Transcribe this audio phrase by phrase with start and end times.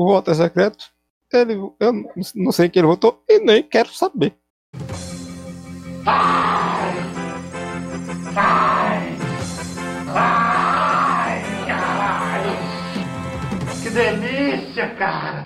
[0.00, 0.86] o voto é secreto.
[1.30, 1.92] Ele, eu
[2.34, 4.34] não sei quem ele votou e nem quero saber.
[6.02, 6.94] Vai!
[8.32, 9.14] Vai!
[10.06, 11.42] Vai!
[11.66, 12.56] Caralho!
[13.82, 15.44] Que delícia, cara!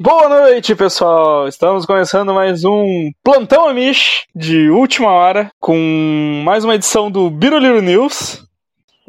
[0.00, 1.46] Boa noite, pessoal!
[1.46, 7.80] Estamos começando mais um Plantão Amish de última hora, com mais uma edição do Biruliro
[7.80, 8.44] News.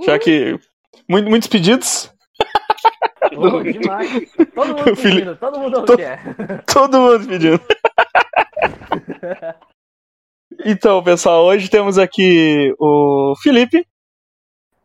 [0.06, 0.60] Já que
[1.10, 2.11] muitos pedidos.
[3.38, 4.32] Oh, demais.
[4.54, 5.98] Todo mundo pedindo, todo mundo to...
[5.98, 6.20] quer.
[6.66, 7.62] Todo mundo pedindo.
[10.66, 13.86] então, pessoal, hoje temos aqui o Felipe.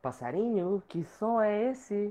[0.00, 2.10] Passarinho, que som é esse?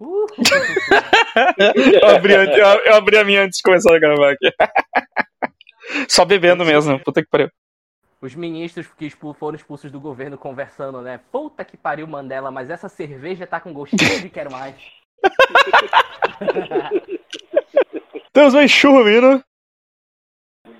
[0.00, 0.26] Uh.
[2.02, 4.50] eu, abri, eu, eu, abri, a minha antes de começar a gravar aqui.
[6.08, 7.50] Só bebendo mesmo, puta que pariu.
[8.20, 11.20] Os ministros que foram expulsos do governo conversando, né?
[11.30, 15.01] Puta que pariu, Mandela, mas essa cerveja tá com gostinho de quero mais.
[18.32, 19.44] Temos mais churro vindo.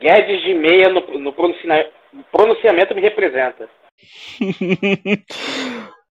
[0.01, 3.69] Guedes de meia no, no pronunciamento me representa.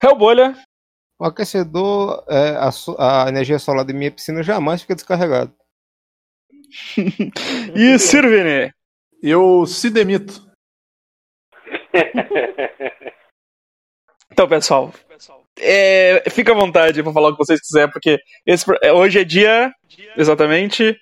[0.01, 0.55] Hellbolha.
[1.19, 2.69] O aquecedor, é, a,
[3.25, 5.55] a, energia solar de minha piscina jamais fica descarregado.
[7.75, 8.73] e Sirvene?
[9.21, 10.51] Eu se demito.
[14.31, 14.91] então, pessoal,
[15.59, 19.23] é, fica à vontade para falar o que vocês quiserem, porque esse, é, hoje é
[19.23, 19.71] dia,
[20.17, 20.97] exatamente,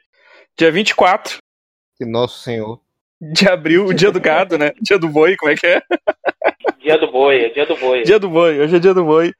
[0.58, 1.38] dia 24.
[2.00, 2.80] De Nosso Senhor.
[3.22, 4.72] De abril, o dia do gado, né?
[4.82, 5.82] Dia do boi, como é que é?
[6.82, 8.04] Dia do boi, é dia do boi.
[8.04, 9.32] Dia do boi, hoje é dia do boi.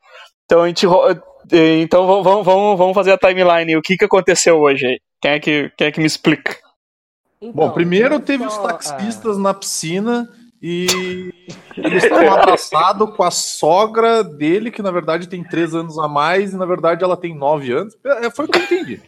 [0.46, 0.86] Então a gente.
[1.82, 3.76] Então vamos, vamos, vamos fazer a timeline.
[3.76, 5.00] O que, que aconteceu hoje aí?
[5.20, 6.56] Quem é que, quem é que me explica?
[7.42, 10.30] Então, Bom, primeiro teve só, os taxistas na piscina
[10.62, 11.34] e
[11.76, 16.54] eles estão abraçados com a sogra dele, que na verdade tem três anos a mais,
[16.54, 17.98] e na verdade ela tem nove anos.
[18.06, 19.02] É, foi o que eu entendi.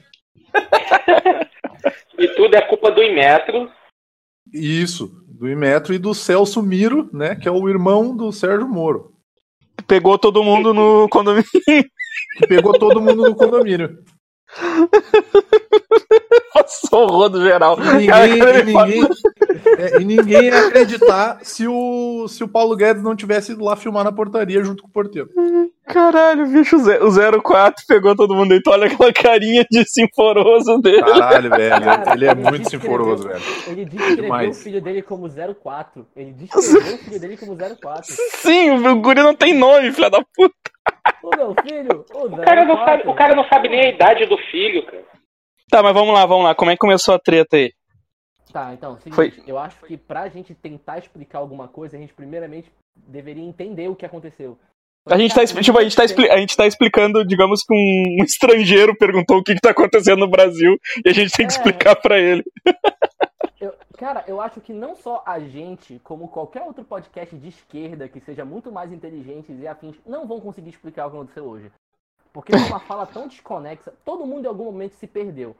[2.17, 3.69] e tudo é culpa do Imetro.
[4.51, 7.35] Isso, do Imetro e do Celso Miro, né?
[7.35, 9.13] Que é o irmão do Sérgio Moro.
[9.87, 11.45] Pegou todo mundo no condomínio.
[12.47, 13.97] Pegou todo mundo no condomínio.
[16.53, 17.77] Passou o rodo geral.
[17.79, 19.03] E ninguém, e ninguém,
[19.77, 23.75] é, e ninguém ia acreditar se o, se o Paulo Guedes não tivesse ido lá
[23.75, 25.29] filmar na portaria junto com o porteiro.
[25.85, 28.61] Caralho, bicho, o 04 pegou todo mundo aí.
[28.61, 31.03] Tu olha aquela carinha de sinforoso dele.
[31.03, 31.83] Caralho, velho.
[31.83, 33.41] Cara, ele é ele muito sinforoso, velho.
[33.67, 36.07] Ele descreveu o filho dele como 04.
[36.15, 38.03] Ele descreveu o filho dele como 04.
[38.05, 40.53] Sim, o guri não tem nome, filha da puta.
[41.23, 44.25] O meu filho, o, o cara, não sabe, o cara não sabe nem a idade
[44.25, 45.03] do filho, cara.
[45.73, 46.53] Tá, mas vamos lá, vamos lá.
[46.53, 47.73] Como é que começou a treta aí?
[48.51, 49.33] Tá, então, seguinte, Foi.
[49.47, 53.95] eu acho que pra gente tentar explicar alguma coisa, a gente primeiramente deveria entender o
[53.95, 54.55] que aconteceu.
[55.09, 58.95] A gente, tá, tipo, a, gente tá, a gente tá explicando, digamos que um estrangeiro
[58.95, 61.95] perguntou o que, que tá acontecendo no Brasil e a gente tem que é, explicar
[61.95, 62.43] para ele.
[63.59, 68.07] Eu, cara, eu acho que não só a gente, como qualquer outro podcast de esquerda
[68.07, 71.71] que seja muito mais inteligente e afins, não vão conseguir explicar o que aconteceu hoje.
[72.33, 75.55] Porque é uma fala tão desconexa, todo mundo em algum momento se perdeu.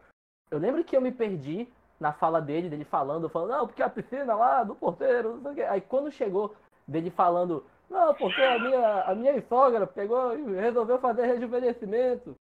[0.50, 1.68] Eu lembro que eu me perdi
[2.00, 5.52] na fala dele, dele falando, falando, não, porque a piscina lá do porteiro, não sei
[5.52, 5.62] o quê.
[5.62, 6.56] Aí quando chegou
[6.88, 12.36] dele falando, não, porque a minha, a minha sogra pegou e resolveu fazer rejuvenescimento.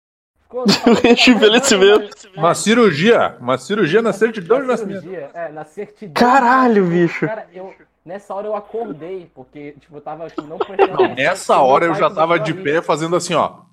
[1.03, 2.31] rejuvenescimento.
[2.37, 5.09] Uma cirurgia, uma cirurgia na certidão de nascimento.
[5.35, 6.15] É, na certidão.
[6.15, 7.27] Caralho, bicho.
[7.27, 7.75] Cara, eu,
[8.05, 11.95] nessa hora eu acordei, porque, tipo, eu tava tipo, não prestando Não, nessa hora eu
[11.95, 13.70] já tava de pé fazendo assim, ó.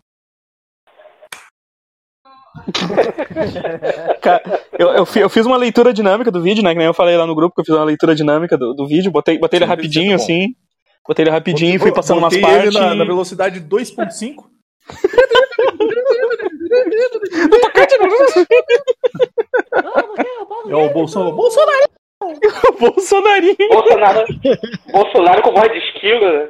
[4.22, 4.42] Cara,
[4.78, 6.72] eu, eu, eu, fiz uma leitura dinâmica do vídeo, né?
[6.72, 8.88] Que nem eu falei lá no grupo que eu fiz uma leitura dinâmica do, do
[8.88, 10.48] vídeo, botei, botei ele rapidinho, assim.
[11.08, 12.74] Botei ele rapidinho e fui passando umas partes.
[12.74, 14.44] na, na velocidade 2.5.
[20.70, 21.36] é o Bolsonaro.
[21.36, 21.88] Bolsonaro!
[22.80, 23.56] Bolsonarinho!
[23.70, 24.26] Bolsonaro,
[24.92, 26.50] Bolsonaro com voz de esquilo, né?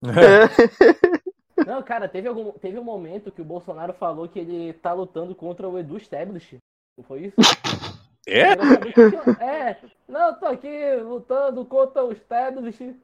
[0.08, 1.37] É.
[1.66, 5.34] Não, cara, teve, algum, teve um momento que o Bolsonaro falou que ele tá lutando
[5.34, 6.58] contra o Edu Stablish.
[6.96, 7.36] Não foi isso?
[8.30, 8.52] É?
[9.42, 12.94] É, não, tô aqui lutando contra o Stablish.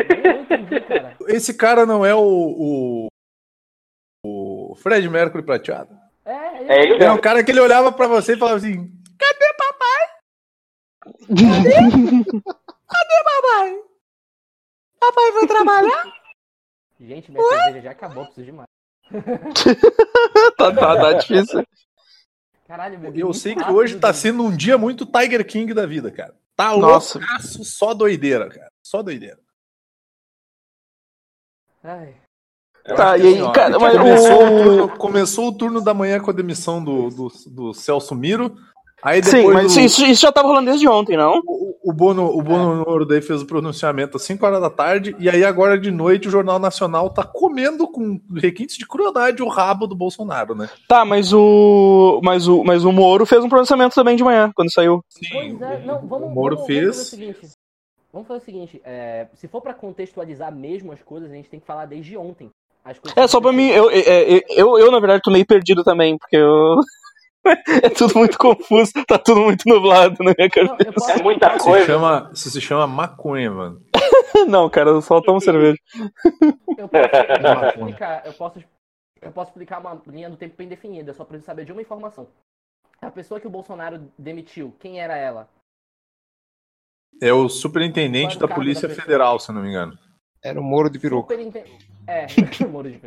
[0.00, 1.16] Entendi, cara.
[1.28, 3.06] Esse cara não é o, o,
[4.24, 5.96] o Fred Mercury prateado?
[6.24, 9.54] É, é ele é um cara que ele olhava pra você e falava assim: Cadê
[9.54, 10.02] papai?
[11.30, 11.74] Cadê?
[12.88, 13.80] Cadê papai?
[14.98, 16.25] Papai vai trabalhar?
[17.00, 17.48] Gente, minha Ué?
[17.64, 18.68] cerveja já acabou, preciso de mais.
[20.56, 21.64] tá, tá, tá difícil.
[22.66, 26.10] Caralho, meu Eu sei que hoje tá sendo um dia muito Tiger King da vida,
[26.10, 26.34] cara.
[26.56, 27.18] Tá Nossa.
[27.18, 28.70] loucaço, só doideira, cara.
[28.82, 29.38] Só doideira.
[31.84, 32.14] Ai.
[32.84, 35.92] Eu Tá, e aí, assim, cara, mas começou, o o- turno, começou o turno da
[35.92, 38.56] manhã com a demissão do, do, do Celso Miro.
[39.06, 41.40] Aí depois Sim, mas o, isso, isso já tava rolando desde ontem, não?
[41.46, 45.14] o, o Bono, o Bono Noro daí fez o pronunciamento às 5 horas da tarde.
[45.20, 49.48] E aí agora de noite o Jornal Nacional tá comendo com requintes de crueldade o
[49.48, 50.68] rabo do Bolsonaro, né?
[50.88, 52.20] Tá, mas o.
[52.24, 55.04] Mas o, mas o Moro fez um pronunciamento também de manhã, quando saiu.
[55.30, 56.80] Pois é, não, vamos, o Moro vamos, fez.
[56.80, 57.50] vamos fazer o seguinte.
[58.12, 61.60] Vamos fazer o seguinte, é, se for pra contextualizar mesmo as coisas, a gente tem
[61.60, 62.50] que falar desde ontem.
[62.84, 65.84] As coisas É, só pra mim, eu, eu, eu, eu, na verdade, tô meio perdido
[65.84, 66.80] também, porque eu.
[67.82, 70.88] É tudo muito confuso, tá tudo muito nublado na minha Não, cabeça.
[70.88, 71.86] eu posso, É muita Isso se coisa.
[71.86, 73.82] chama, isso se chama maconha, mano.
[74.48, 75.78] Não, cara, eu só tomo cerveja.
[76.76, 78.64] eu posso, eu posso explicar, eu posso,
[79.22, 82.26] eu posso explicar uma linha do tempo bem definida, só pra saber de uma informação.
[83.00, 85.48] A pessoa que o Bolsonaro demitiu, quem era ela?
[87.20, 88.94] É o superintendente era o da Polícia da?
[88.94, 89.98] Federal, se não me engano.
[90.42, 91.34] Era o Moro de peruca.
[91.34, 91.64] Superinten-
[92.06, 92.26] É,
[92.70, 93.00] Moro de.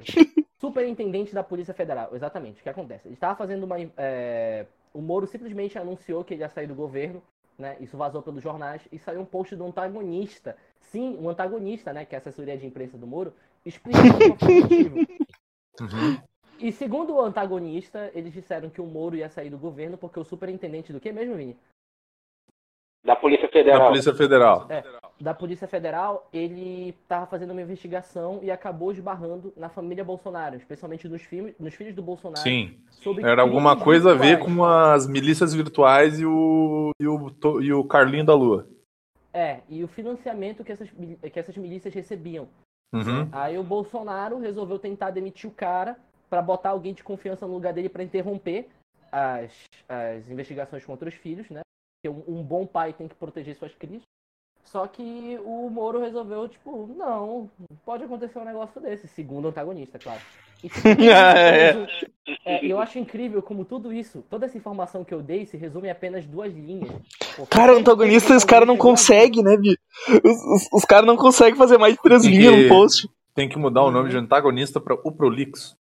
[0.60, 2.60] Superintendente da Polícia Federal, exatamente.
[2.60, 3.08] O que acontece?
[3.08, 3.78] Ele estava fazendo uma.
[3.98, 7.24] é, O Moro simplesmente anunciou que ele ia sair do governo,
[7.58, 7.78] né?
[7.80, 10.58] Isso vazou pelos jornais e saiu um post do antagonista.
[10.80, 12.06] Sim, um antagonista, né?
[12.06, 13.34] Que é a assessoria de imprensa do Moro,
[13.66, 14.96] explicando qual foi o motivo.
[15.80, 16.22] Uhum.
[16.60, 20.26] E segundo o antagonista, eles disseram que o Moro ia sair do governo porque o
[20.26, 21.58] superintendente do que mesmo, Vini?
[23.04, 23.88] Da Polícia Da Federal.
[23.88, 24.68] Polícia Federal.
[25.20, 31.08] Da Polícia Federal, ele estava fazendo uma investigação e acabou esbarrando na família Bolsonaro, especialmente
[31.10, 32.42] nos, filhos, nos filhos do Bolsonaro.
[32.42, 32.80] Sim.
[33.24, 34.56] Era alguma coisa a ver virtuais.
[34.56, 38.68] com as milícias virtuais e o, e o, e o Carlinho da Lua.
[39.34, 42.48] É, e o financiamento que essas, que essas milícias recebiam.
[42.94, 43.30] Uhum.
[43.32, 45.98] Aí o Bolsonaro resolveu tentar demitir o cara
[46.30, 48.70] para botar alguém de confiança no lugar dele para interromper
[49.12, 49.52] as,
[49.88, 51.62] as investigações contra os filhos, né?
[52.02, 54.02] Porque um, um bom pai tem que proteger suas crises.
[54.72, 57.50] Só que o Moro resolveu, tipo, não,
[57.84, 60.22] pode acontecer um negócio desse, segundo o antagonista, claro.
[60.64, 61.88] E, tipo, É,
[62.46, 65.88] é, eu acho incrível como tudo isso, toda essa informação que eu dei se resume
[65.88, 66.92] em apenas duas linhas.
[67.36, 69.76] Porque Cara, antagonista, esse cara não antagonista igual a consegue, né, Bi?
[70.24, 73.10] Os, os, os caras não conseguem fazer mais de três Tem linhas que- no post.
[73.34, 75.76] Tem que mudar o nome de antagonista para o Prolixo.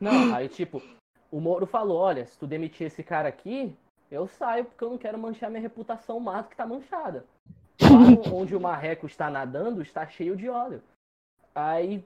[0.00, 0.82] Não, aí tipo,
[1.30, 3.72] o Moro falou, olha, se tu demitir esse cara aqui,
[4.10, 7.24] eu saio porque eu não quero manchar minha reputação do que tá manchada.
[7.80, 10.82] Lá onde o marreco está nadando, está cheio de óleo.
[11.54, 12.04] Aí,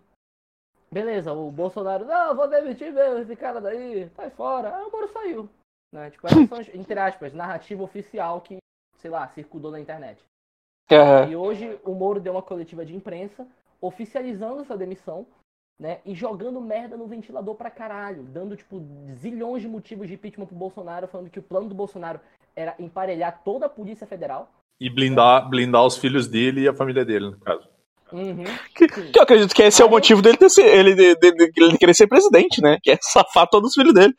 [0.90, 4.76] beleza, o Bolsonaro, não, vou demitir mesmo esse cara daí, sai fora.
[4.76, 5.48] Aí o Moro saiu.
[5.92, 6.10] Né?
[6.10, 8.58] Tipo, essa são, entre aspas, narrativa oficial que,
[8.98, 10.22] sei lá, circulou na internet.
[10.90, 11.28] É.
[11.28, 13.46] E hoje o Moro deu uma coletiva de imprensa
[13.80, 15.26] oficializando essa demissão,
[15.78, 15.98] né?
[16.04, 18.82] E jogando merda no ventilador pra caralho, dando tipo
[19.14, 22.20] zilhões de motivos de impeachment pro Bolsonaro, falando que o plano do Bolsonaro
[22.54, 24.50] era emparelhar toda a Polícia Federal.
[24.80, 27.68] E blindar, blindar os filhos dele e a família dele, no caso.
[28.12, 28.44] Uhum.
[28.74, 31.32] Que, que eu acredito que esse é o motivo dele ter ser, ele, de, de-
[31.32, 32.78] de- ele querer ser presidente, né?
[32.82, 34.14] Que é safar todos os filhos dele.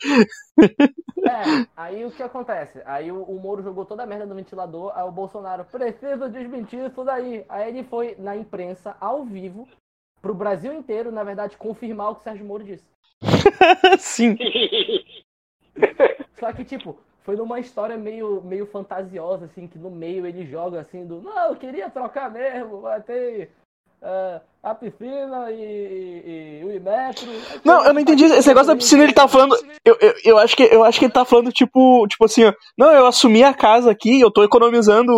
[1.26, 2.82] É, aí o que acontece?
[2.86, 6.90] Aí o, o Moro jogou toda a merda no ventilador, aí o Bolsonaro precisa desmentir
[6.90, 7.46] isso daí.
[7.48, 9.68] Aí ele foi na imprensa, ao vivo,
[10.24, 12.88] pro Brasil inteiro, na verdade, confirmar o que o Sérgio Moro disse.
[14.00, 14.38] Sim.
[16.40, 20.80] Só que, tipo, foi numa história meio, meio fantasiosa, assim, que no meio ele joga
[20.80, 21.22] assim do.
[21.22, 23.52] Não, eu queria trocar mesmo, vai ter
[24.04, 27.28] é, a piscina e, e, e o Imetro.
[27.64, 28.26] Não, eu não entendi.
[28.26, 29.56] Esse negócio da piscina, ele tá falando.
[29.84, 32.54] Eu, eu, eu, acho, que, eu acho que ele tá falando, tipo, tipo assim, ó.
[32.78, 35.12] Não, eu assumi a casa aqui, eu tô economizando.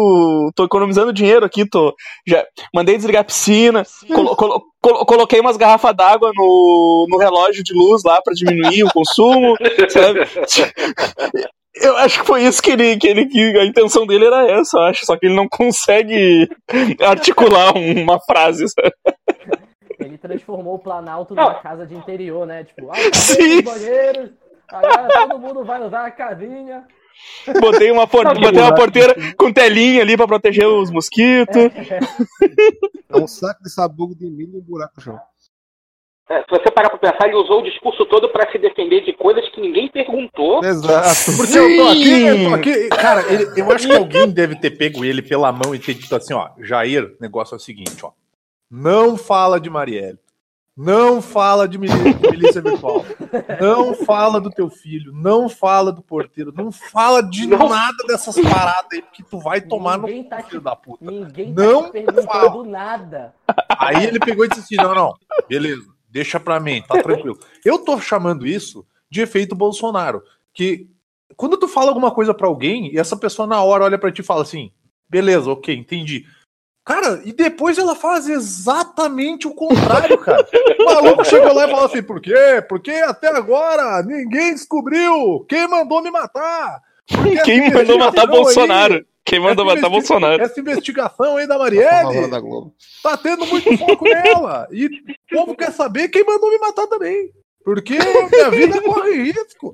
[0.55, 1.93] tô economizando dinheiro aqui, tô.
[2.27, 3.83] Já mandei desligar a piscina,
[4.13, 8.83] colo- colo- colo- coloquei umas garrafas d'água no, no relógio de luz lá pra diminuir
[8.83, 9.55] o consumo,
[9.89, 10.21] sabe?
[11.81, 13.25] Eu acho que foi isso que ele, que ele.
[13.25, 15.05] que a intenção dele era essa, eu acho.
[15.05, 16.47] Só que ele não consegue
[17.05, 18.93] articular uma frase, sabe?
[19.99, 22.63] Ele transformou o Planalto numa casa de interior, né?
[22.63, 23.57] Tipo, ah, Sim.
[23.59, 24.29] os banheiros,
[24.69, 26.83] agora todo mundo vai usar a casinha.
[27.61, 31.55] Botei uma, por- botei uma porteira com telinha ali pra proteger os mosquitos.
[33.07, 35.19] É um saco de sabugo de milho e um buraco no chão.
[36.27, 39.13] É, se você parar pra pensar, ele usou o discurso todo pra se defender de
[39.13, 40.63] coisas que ninguém perguntou.
[40.63, 41.37] Exato.
[41.37, 42.89] Porque eu tô aqui, eu tô aqui.
[42.89, 46.15] Cara, ele- eu acho que alguém deve ter pego ele pela mão e ter dito
[46.15, 48.11] assim, ó, Jair, o negócio é o seguinte, ó.
[48.71, 50.17] Não fala de Marielle.
[50.75, 53.05] Não fala de milícia, milícia virtual.
[53.61, 55.13] Não fala do teu filho.
[55.13, 56.51] Não fala do porteiro.
[56.53, 57.69] Não fala de Não.
[57.69, 61.05] nada dessas paradas aí, porque tu vai tomar Ninguém no tá filho te- da puta.
[61.05, 62.63] Ninguém Não tá te perguntando fala.
[62.65, 63.33] nada.
[63.79, 65.13] Aí ele pegou e disse assim: não, não,
[65.47, 67.37] beleza, deixa pra mim, tá tranquilo.
[67.65, 70.23] Eu tô chamando isso de efeito Bolsonaro.
[70.53, 70.87] Que
[71.35, 74.21] quando tu fala alguma coisa pra alguém e essa pessoa na hora olha pra ti
[74.21, 74.71] e fala assim:
[75.09, 76.25] beleza, ok, entendi.
[76.85, 80.47] Cara, e depois ela faz exatamente o contrário, cara.
[80.79, 82.63] O maluco chegou lá e falou assim: por quê?
[82.69, 86.79] Porque até agora ninguém descobriu quem mandou me matar.
[87.09, 88.93] Porque Quem mandou matar Bolsonaro?
[88.95, 90.41] aí- Quem mandou essa matar investi- Bolsonaro?
[90.43, 92.73] Essa investigação aí da Marielle da Globo.
[93.01, 94.67] tá tendo muito foco nela.
[94.71, 94.89] E o
[95.31, 97.29] povo quer saber quem mandou me matar também.
[97.63, 99.71] Porque minha vida corre risco.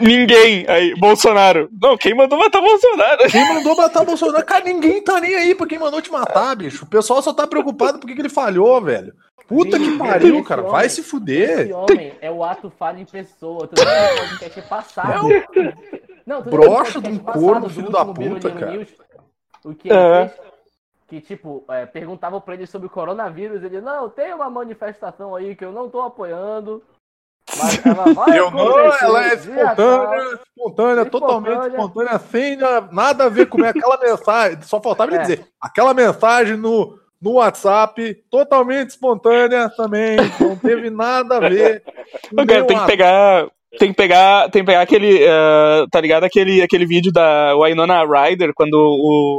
[0.00, 0.64] Ninguém.
[0.68, 1.68] Aí, Bolsonaro.
[1.80, 3.30] Não, quem mandou matar Bolsonaro?
[3.30, 4.44] Quem mandou matar Bolsonaro?
[4.44, 6.84] Cara, ninguém tá nem aí pra quem mandou te matar, bicho.
[6.84, 9.12] O pessoal só tá preocupado porque que ele falhou, velho.
[9.56, 10.60] Puta que pariu, esse cara.
[10.62, 11.60] homem- Vai se fuder.
[11.60, 13.66] Esse homem é o ato falho em pessoa.
[13.68, 15.28] Tu do podcast passado?
[16.26, 18.72] Não, tu podcast de um passado corno, do filho da puta, cara.
[18.72, 18.88] News?
[19.64, 20.28] O que ele É.
[20.28, 20.52] fez?
[21.08, 23.62] Que, tipo, é, perguntavam pra ele sobre o coronavírus.
[23.62, 26.82] Ele, não, tem uma manifestação aí que eu não tô apoiando.
[27.58, 32.18] Mas ela vai Eu não, ela é espontânea, espontânea, totalmente Espontânea.
[32.18, 34.62] sem na- nada a ver com aquela mensagem.
[34.62, 35.22] Só faltava ele É.
[35.22, 41.82] dizer, aquela mensagem no, no WhatsApp, totalmente espontânea também, não teve nada a ver.
[42.46, 43.46] cara, tem que pegar.
[43.78, 46.24] Tem que pegar, tem que pegar aquele, eh, tá ligado?
[46.24, 49.38] Aquele, aquele vídeo da Winona Ryder, quando o.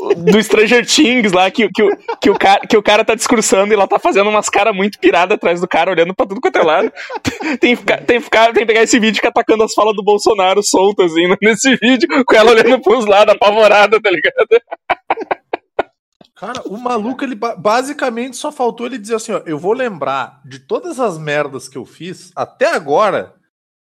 [0.00, 3.14] o- Do Stranger Things lá, que, que, o- que, o cara, que o cara tá
[3.14, 6.40] discursando e ela tá fazendo umas caras muito piradas atrás do cara, olhando pra tudo
[6.40, 6.90] quanto é lado.
[7.60, 9.74] Tem que, ficar, tem, que ficar, tem que pegar esse vídeo e ficar atacando as
[9.74, 14.62] falas do Bolsonaro soltas, assim, nesse vídeo, com ela olhando pros lados, apavorada, tá ligado?
[16.36, 20.40] Cara, o maluco, ele ba- basicamente só faltou ele dizer assim, ó, eu vou lembrar
[20.44, 23.34] de todas as merdas que eu fiz até agora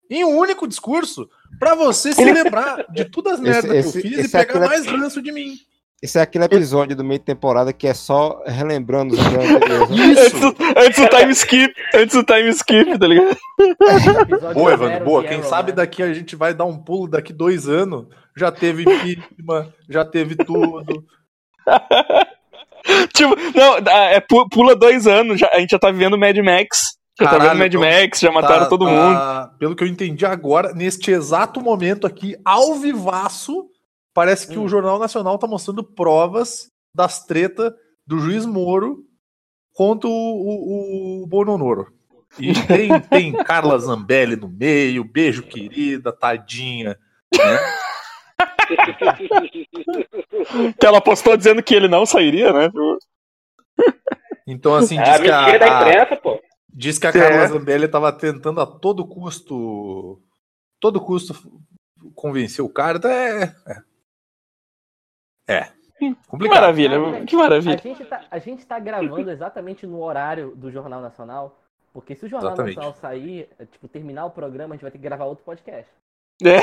[0.08, 3.99] em um único discurso pra você se lembrar de todas as Esse- merdas que esse-
[3.99, 5.56] eu fiz esse e pegar aquele- mais ranço de mim.
[6.02, 9.88] Esse é aquele episódio do meio de temporada que é só relembrando os anteriores.
[9.90, 10.04] né?
[10.12, 10.40] Antes Isso!
[10.40, 13.37] do, antes do time skip, antes do time skip, tá ligado?
[14.54, 15.23] Boa, Evandro, boa.
[15.25, 15.76] Quem Arrow, sabe né?
[15.76, 18.06] daqui a gente vai dar um pulo daqui dois anos.
[18.37, 21.04] Já teve impeachment, já teve tudo.
[23.14, 26.95] Tipo, não, é, pu- pula dois anos, já, a gente já tá vivendo Mad Max.
[27.19, 29.59] Já tá Caralho, vendo Mad então Max, já mataram Tá- todo tá- mundo.
[29.59, 33.67] Pelo que eu entendi agora, neste exato momento aqui, ao vivaço,
[34.12, 34.64] parece que Hum.
[34.64, 37.73] o Jornal Nacional tá mostrando provas das tretas
[38.07, 38.99] do juiz Moro
[39.73, 41.87] contra o, o, o Bononoro.
[42.38, 46.97] E tem, tem Carla Zambelli no meio, beijo querida, tadinha.
[50.78, 52.71] Que ela postou dizendo que ele não sairia, né?
[54.47, 56.40] Então, assim, É diz a que a, da a- imprensa, pô.
[56.76, 57.12] Diz que a É.
[57.12, 60.21] Carla Zambelli estava tentando a todo custo.
[60.80, 61.35] Todo custo
[62.14, 62.99] convencer o cara.
[62.99, 63.54] Então é.
[65.49, 65.54] É.
[65.54, 65.73] é.
[65.99, 66.61] Que Complicado.
[66.61, 67.78] maravilha, que A maravilha.
[67.78, 71.61] gente, tá, a gente tá gravando exatamente no horário do Jornal Nacional.
[71.92, 72.76] Porque se o Jornal Exatamente.
[72.76, 75.88] Nacional sair, é, tipo, terminar o programa, a gente vai ter que gravar outro podcast.
[76.44, 76.59] É.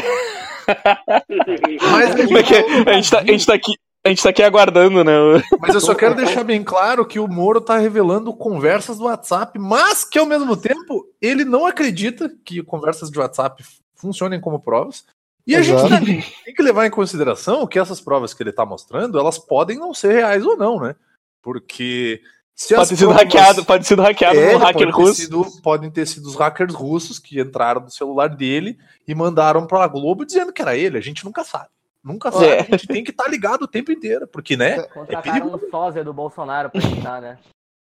[1.91, 2.89] Mas, é que é?
[2.89, 3.74] A gente, tá, a, gente tá aqui,
[4.06, 5.13] a gente tá aqui aguardando, né?
[5.60, 9.58] mas eu só quero deixar bem claro que o Moro tá revelando conversas do WhatsApp,
[9.60, 13.63] mas que ao mesmo tempo ele não acredita que conversas de WhatsApp
[13.96, 15.06] funcionem como provas.
[15.46, 15.88] E a Exato.
[15.88, 19.39] gente também tem que levar em consideração que essas provas que ele tá mostrando, elas
[19.39, 20.96] podem não ser reais ou não, né?
[21.41, 22.22] Porque
[22.68, 24.96] se Pode ter sido provas- hackeado, pode ter sido hackeado É, por um hacker pode
[24.96, 25.22] ter russo.
[25.22, 28.77] sido- podem ter sido os hackers russos que entraram no celular dele
[29.08, 30.98] e mandaram pra Globo dizendo que era ele.
[30.98, 31.70] A gente nunca sabe.
[32.03, 32.46] Nunca sabe.
[32.46, 32.60] É.
[32.62, 34.82] A gente tem que estar ligado o tempo inteiro, porque, né?
[34.84, 37.38] Contrataram um sósia do Bolsonaro pra editar, né?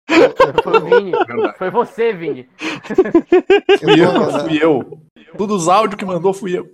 [0.64, 1.10] Foi Vini.
[1.12, 1.58] Verdade.
[1.58, 2.48] Foi você, Vini.
[3.78, 5.02] Fui Eu fui eu.
[5.36, 6.66] Tudo os áudios que mandou fui eu.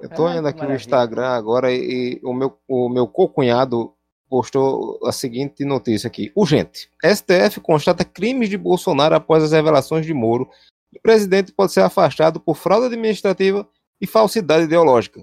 [0.00, 0.74] eu tô olhando aqui no.
[0.74, 3.94] Instagram agora e, e o meu, o meu co-cunhado
[4.32, 6.32] postou a seguinte notícia aqui.
[6.34, 6.88] Urgente.
[7.04, 10.48] STF constata crimes de Bolsonaro após as revelações de Moro.
[10.96, 13.68] O presidente pode ser afastado por fraude administrativa
[14.00, 15.20] e falsidade ideológica.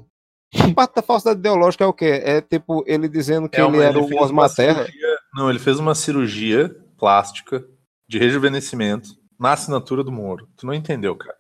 [0.76, 2.22] Parte da falsidade ideológica é o quê?
[2.24, 4.84] É tipo ele dizendo que É ele era ele o Osmar Terra.
[4.86, 7.66] cirurgia- Não, ele fez uma cirurgia plástica
[8.08, 10.48] de rejuvenescimento na assinatura do Moro.
[10.56, 11.36] Tu não entendeu, cara.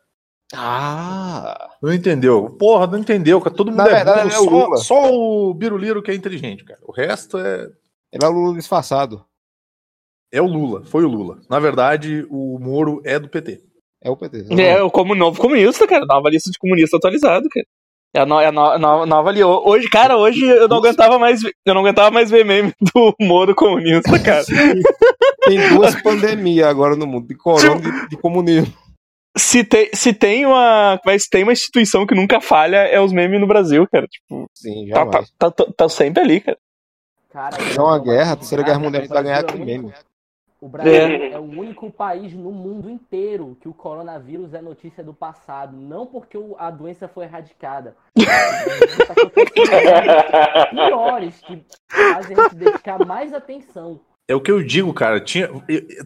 [0.54, 1.70] Ah!
[1.82, 2.50] Não entendeu.
[2.60, 3.40] Porra, não entendeu.
[3.42, 4.78] Todo mundo Na é verdade, burro, é o só, Lula.
[4.78, 6.80] só o Biruliro que é inteligente, cara.
[6.84, 7.68] O resto é
[8.12, 9.24] Ele é o Lula disfarçado.
[10.32, 11.40] É o Lula, foi o Lula.
[11.50, 13.62] Na verdade, o Moro é do PT.
[14.02, 14.46] É o PT.
[14.62, 16.06] É, o como novo comunista, cara.
[16.06, 17.66] Nova lista de comunista atualizado, cara.
[18.14, 19.44] É a, no, é a no- no- nova ali.
[19.44, 23.14] Hoje, cara, hoje eu não aguentava mais, ver- eu não aguentava mais ver meme do
[23.20, 24.44] Moro comunista, cara.
[25.46, 28.74] Tem duas pandemias agora no mundo, de corona e de, de comunismo.
[29.40, 33.40] Se tem, se tem uma, mas tem uma instituição que nunca falha é os memes
[33.40, 34.06] no Brasil, cara.
[34.08, 36.58] Tipo, Sim, tá, tá, tá, tá- tá sempre ali, cara.
[37.32, 39.94] Cara, É uma guerra, a terceira guerra mundial vai ganhar Brasil com é meme.
[40.62, 41.32] O Brasil É.
[41.32, 41.40] é.
[41.40, 46.38] o único país no mundo inteiro que o coronavírus é notícia do passado, não porque
[46.38, 47.96] o- a doença foi erradicada.
[49.08, 49.16] Tá
[50.70, 54.00] piores que fazem a gente dedicar mais atenção.
[54.30, 55.20] É o que eu digo, cara.
[55.20, 55.50] Tinha,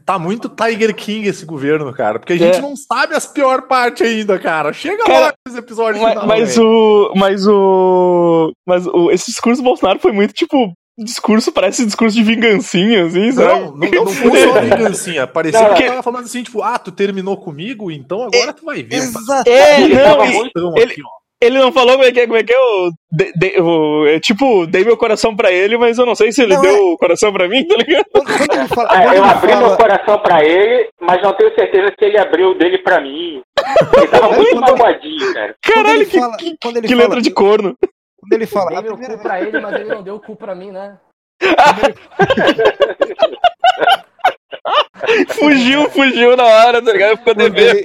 [0.06, 2.20] tá muito Tiger King esse governo, cara.
[2.20, 2.62] Porque a gente É.
[2.62, 4.72] não sabe as piores partes ainda, cara.
[4.72, 7.14] Chega Cara, lá nesse episódio Mas, final, mas o.
[7.18, 8.54] Mas o.
[8.66, 10.72] Mas o, esse discurso do Bolsonaro foi muito tipo.
[10.98, 13.62] Discurso, parece discurso de vingancinha, assim, sabe?
[13.62, 15.26] Não, não, não foi só vingancinha.
[15.26, 18.64] Parecia Não, que ele tava falando assim, tipo, ah, tu terminou comigo, então agora tu
[18.64, 18.98] vai ver.
[18.98, 19.50] Exato.
[19.50, 20.24] É, Ele não,
[20.78, 21.23] ele- aqui, ó.
[21.42, 24.08] Ele não falou como é que é, como é que é o, de- de- o-
[24.08, 26.92] é tipo, dei meu coração pra ele, mas eu não sei se ele Não, deu
[26.94, 28.06] o coração pra mim, tá ligado?
[28.12, 31.54] Quando, quando ele fala, quando eu abri fala- meu coração pra ele, mas não tenho
[31.56, 33.42] certeza se ele abriu o dele pra mim.
[33.98, 35.56] Ele tava muito magoadinho, cara.
[35.66, 37.76] quando Caralho, ele que, fala- que, quando ele que fala- letra de corno.
[38.20, 40.36] Quando ele fala, Dei a meu cu pra ele, mas ele não deu o cu
[40.38, 40.98] pra mim, né?
[45.30, 47.18] Fugiu, fugiu na hora, tá ligado?
[47.18, 47.78] Ficou quando devendo.
[47.78, 47.84] ele,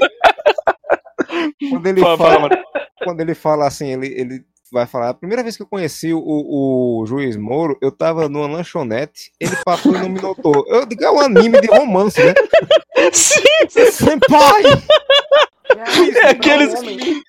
[1.71, 2.63] quando ele Fala, fala, fala, mano.
[3.09, 6.21] Quando ele fala assim, ele, ele vai falar, a primeira vez que eu conheci o,
[6.23, 10.63] o juiz Moro, eu tava numa lanchonete, ele passou e não me notou.
[10.69, 12.35] Eu digo, é um anime de romance, né?
[13.13, 14.63] Sim, Senpai!
[16.23, 17.23] É aqueles- um homem-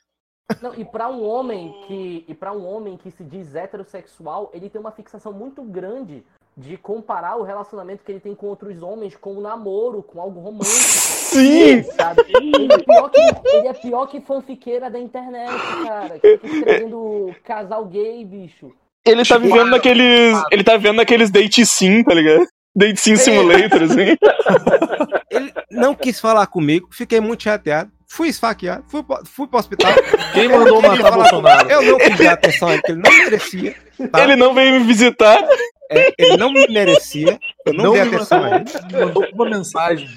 [0.62, 4.70] Não, e pra um homem que e para um homem que se diz heterossexual, ele
[4.70, 6.24] tem uma fixação muito grande
[6.60, 10.42] de comparar o relacionamento que ele tem com outros homens com um namoro, com algo
[10.42, 11.84] romântico, sim.
[11.84, 12.26] sabe?
[12.28, 13.22] Ele é pior que,
[13.56, 15.54] ele é pior que fanfiqueira da internet,
[15.86, 16.20] cara.
[16.20, 18.74] Que fica escrevendo casal gay, bicho.
[19.06, 20.38] Ele tá vivendo naqueles.
[20.52, 22.46] Ele tá vivendo naqueles date sim, tá ligado?
[22.76, 24.18] Date sim simulator, assim.
[25.32, 27.90] Ele não quis falar comigo, fiquei muito chateado.
[28.08, 29.94] Fui esfaqueado, fui, pro- fui pro hospital.
[30.34, 31.70] Quem mandou matar Bolsonaro?
[31.70, 33.76] Eu não quis dar atenção a ele, porque ele não merecia.
[34.12, 34.24] tá?
[34.24, 35.48] Ele não veio me visitar.
[35.90, 37.40] É, ele não me merecia.
[37.66, 38.66] Eu não, dei me atenção a ele.
[38.92, 40.10] mandou, mandou uma mensagem.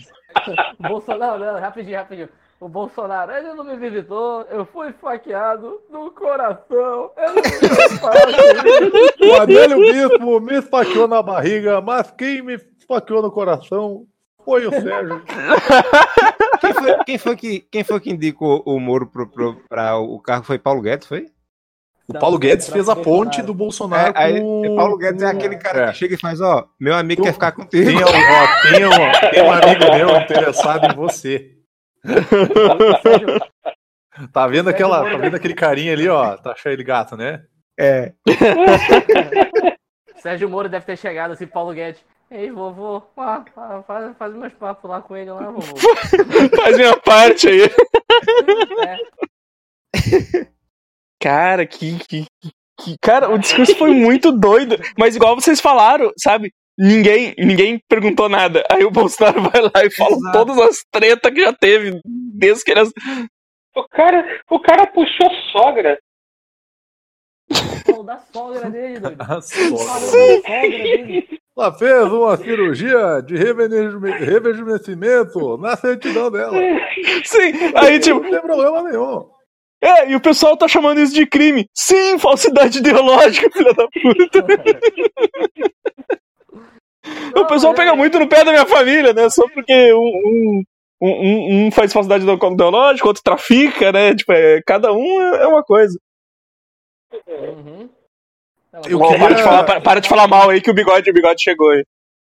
[0.78, 2.28] O Bolsonaro, não, rapidinho, rapidinho.
[2.60, 7.10] O Bolsonaro, ele não me visitou, eu fui esfaqueado no coração.
[7.16, 7.42] Eu não
[9.32, 14.06] O Adélio Bispo me esfaqueou na barriga, mas quem me esfaqueou no coração
[14.44, 15.22] foi o Sérgio.
[16.60, 19.10] Quem foi, quem foi que, quem foi que indicou o Moro
[19.68, 20.44] pra o carro?
[20.44, 21.26] Foi Paulo Guedes, foi?
[22.08, 24.74] O Paulo Guedes fez a ponte do Bolsonaro É, aí, com...
[24.76, 25.92] Paulo Guedes é aquele cara É.
[25.92, 27.84] que chega e faz, ó, meu amigo Tu- quer ficar contigo.
[27.86, 31.52] Tem, um- ó, tem, um, tem um amigo meu interessado em você.
[34.30, 36.36] Tá vendo, aquela, tá vendo aquele carinha ali, ó?
[36.36, 37.44] Tá cheio de gato, né?
[37.80, 38.12] É.
[40.20, 42.04] Sérgio Moro deve ter chegado assim, Paulo Guedes.
[42.30, 43.42] Ei, vovô, ah,
[43.86, 45.76] faz, faz meus papos lá com ele lá, vovô.
[46.56, 47.62] Faz minha parte aí.
[48.86, 50.46] É,
[51.22, 54.76] Cara, que, que, que- Cara, o discurso foi muito doido.
[54.98, 56.52] Mas igual vocês falaram, sabe?
[56.76, 58.64] Ninguém, ninguém perguntou nada.
[58.70, 60.32] Aí o Bolsonaro vai lá e fala Exato.
[60.32, 62.90] todas as tretas que já teve desde que ele.
[63.76, 65.98] O cara, o cara puxou sogra.
[67.86, 69.20] falou da sogra dele, doido.
[69.22, 69.70] A sogra.
[69.70, 71.28] da sogra dele.
[71.56, 76.56] Ela fez uma cirurgia de rejuve- rejuvenescimento na certidão dela.
[77.24, 78.20] Sim, aí tipo.
[78.22, 79.30] Não tem problema nenhum.
[79.82, 81.68] É, e o pessoal tá chamando isso de crime.
[81.74, 84.46] Sim, falsidade ideológica, filha da puta.
[87.36, 89.28] O pessoal pega muito no pé da minha família, né?
[89.28, 90.62] Só porque um,
[91.00, 94.14] um, um, um faz falsidade ideológica, outro trafica, né?
[94.14, 95.98] Tipo, é, cada um é é uma coisa.
[97.26, 97.90] Uhum.
[98.72, 101.10] Não, Bom, queria- para, de falar, para, para de falar mal aí que o bigode,
[101.10, 101.84] o bigode chegou aí.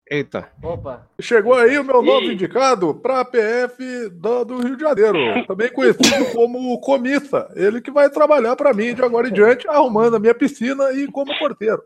[0.09, 0.49] Eita.
[0.63, 1.05] Opa.
[1.19, 2.33] Chegou aí o meu novo Ih.
[2.33, 7.51] indicado para PF do, do Rio de Janeiro, também conhecido como Comissa.
[7.55, 11.07] Ele que vai trabalhar para mim de agora em diante, arrumando a minha piscina e
[11.07, 11.83] como porteiro.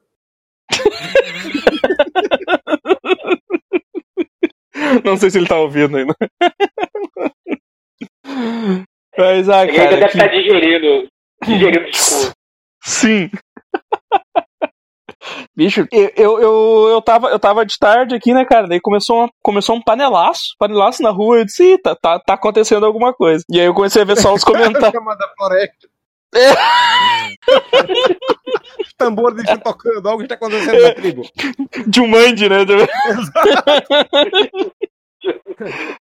[5.03, 6.15] Não sei se ele tá ouvindo ainda.
[9.17, 11.07] Mas, ah, Ele ainda cara, deve que- estar digerindo,
[11.45, 12.31] digerindo o discurso.
[12.83, 13.29] Sim.
[15.55, 18.67] Bicho, eu, eu, eu, eu, tava, eu tava de tarde aqui, né, cara?
[18.67, 21.39] Daí começou, uma- começou um panelaço, panelaço na rua.
[21.39, 23.43] Eu disse, Ih, tá, tá, tá acontecendo alguma coisa.
[23.49, 24.91] E aí eu comecei a ver só os comentários.
[24.91, 25.89] Chamada floresta.
[28.79, 31.23] Os tambores estão tocando, algo está acontecendo na tribo.
[31.87, 32.59] de um mande, né?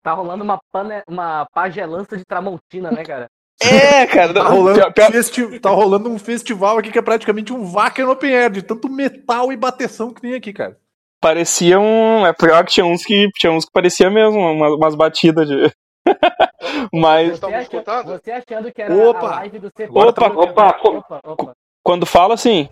[0.04, 1.02] Tá rolando uma, pane...
[1.08, 3.28] uma pagelança de Tramontina, né, cara?
[3.62, 4.34] É, cara.
[4.34, 8.06] Tá rolando, pior- pior- festi- tá rolando um festival aqui que é praticamente um Wacken
[8.06, 10.78] Open Air, de tanto metal e bateção que tem aqui, cara.
[11.22, 12.26] parecia um.
[12.26, 15.72] É pior que tinha uns que, tinha uns que parecia mesmo, umas, umas batidas de.
[16.94, 18.06] Mas Estão me acha- escutando?
[18.08, 19.20] você achando que era Opa!
[19.28, 19.90] a live do CP.
[19.92, 20.28] Opa!
[20.28, 21.54] Opa, opa, opa.
[21.84, 22.70] quando fala assim.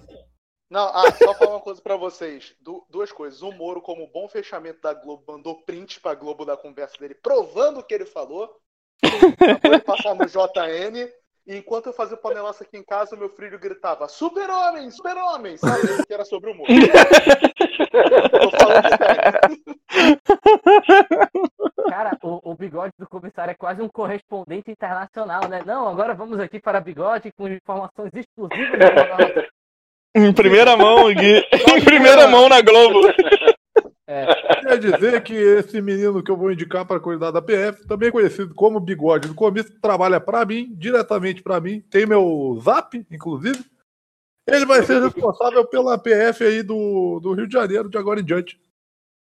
[0.70, 2.54] Não, ah, só falar uma coisa pra vocês.
[2.62, 3.42] Du- duas coisas.
[3.42, 7.80] O Moro, como bom fechamento da Globo, mandou print pra Globo da conversa dele, provando
[7.80, 8.50] o que ele falou.
[9.64, 11.10] Ele passar no JN.
[11.48, 15.56] E enquanto eu fazia o panelaço aqui em casa, meu filho gritava: Super-Homem, Super-Homem!
[15.56, 16.06] Sabe?
[16.06, 16.70] Que era sobre o Moro.
[18.42, 19.64] Tô falando sério.
[21.90, 25.64] Cara, o, o bigode do comissário é quase um correspondente internacional, né?
[25.66, 29.48] Não, agora vamos aqui para bigode com informações exclusivas.
[30.16, 31.46] Em primeira mão aqui.
[31.76, 33.02] em primeira mão na Globo.
[34.08, 34.26] É,
[34.62, 38.56] Quer dizer que esse menino que eu vou indicar para cuidar da PF, também conhecido
[38.56, 43.60] como Bigode do Começo, trabalha para mim, diretamente para mim, tem meu zap, inclusive.
[44.48, 48.24] Ele vai ser responsável pela PF aí do, do Rio de Janeiro, de agora em
[48.24, 48.58] diante.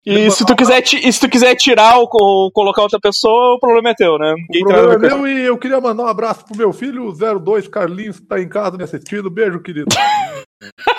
[0.07, 3.59] E se tu quiser, e se tu quiser tirar ou co- colocar outra pessoa, o
[3.59, 4.33] problema é teu, né?
[4.33, 7.07] O Ninguém tem problema é meu e eu queria mandar um abraço pro meu filho,
[7.09, 9.29] o 02 Carlinhos, que tá em casa me assistindo.
[9.29, 9.89] Beijo, querido.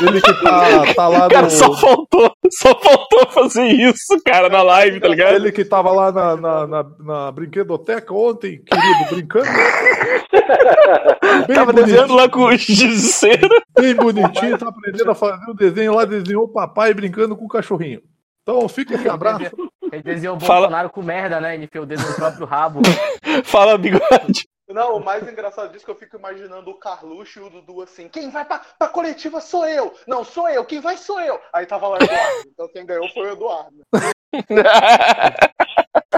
[0.01, 1.51] Ele que tá, tá lá Cara, no.
[1.51, 5.35] só faltou, só faltou fazer isso, cara, na live, tá ligado?
[5.35, 9.47] Ele que tava lá na, na, na, na brinquedoteca ontem, querido, brincando.
[11.47, 11.85] Bem Tava bonitinho.
[11.85, 13.47] desenhando lá com o giz de cera.
[13.77, 17.49] Bem bonitinho, tá aprendendo a fazer o desenho lá, desenhou o papai brincando com o
[17.49, 18.01] cachorrinho.
[18.43, 19.43] Então fica esse abraço.
[19.91, 20.61] ele desenhou o Fala.
[20.61, 21.53] Bolsonaro com merda, né?
[21.55, 22.81] Ele enfiou o dedo no próprio rabo.
[23.43, 24.47] Fala, bigode.
[24.69, 27.81] Não, o mais engraçado disso é que eu fico imaginando o Carluxo e o Dudu
[27.81, 29.95] assim: quem vai pra, pra coletiva sou eu.
[30.07, 30.63] Não, sou eu.
[30.63, 31.39] Quem vai sou eu.
[31.51, 32.49] Aí tava lá o Eduardo.
[32.53, 33.81] Então quem ganhou foi o Eduardo.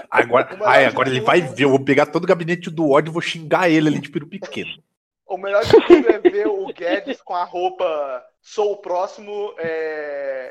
[0.10, 3.14] Agora, ai, agora ele vai ver, eu vou pegar todo o gabinete do ódio e
[3.14, 4.84] vou xingar ele ali de peru pequeno.
[5.26, 10.50] O melhor de tudo é ver o Guedes com a roupa Sou o próximo, é...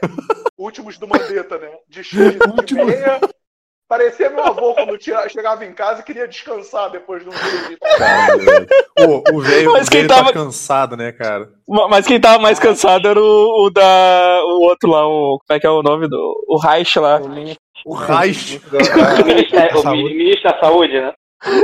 [0.56, 1.76] Últimos do Mandetta, né?
[1.88, 2.02] De
[2.56, 2.86] Últimos.
[2.86, 3.20] meia.
[3.90, 7.76] Parecia meu avô quando tira- chegava em casa e queria descansar depois de um dia.
[9.00, 9.72] O o velho
[10.06, 11.48] tá tava- cansado, né, cara?
[11.88, 14.40] Mas quem tava mais cansado era o, o da.
[14.44, 15.40] O outro lá, o.
[15.44, 16.44] Como é que é o nome do.
[16.48, 17.16] O Reich lá.
[17.20, 18.60] O menino- O Reich.
[18.72, 21.12] O ministro, o ministro da Saúde, né?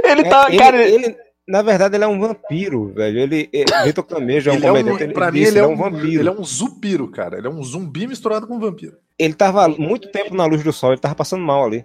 [0.05, 0.47] Ele É, tá.
[0.49, 3.21] ele, cara, ele- na verdade, ele é um vampiro, velho.
[3.21, 5.05] Ele, ele- Vitor Camejo é um Ele é comediante.
[5.05, 6.23] um, pra mim, disse, ele é um, vampiro.
[6.23, 7.39] ele é um zupiro, cara.
[7.39, 8.95] Ele é um zumbi misturado com vampiro.
[9.19, 11.85] Ele tava muito tempo na luz do sol, ele tava passando mal ali.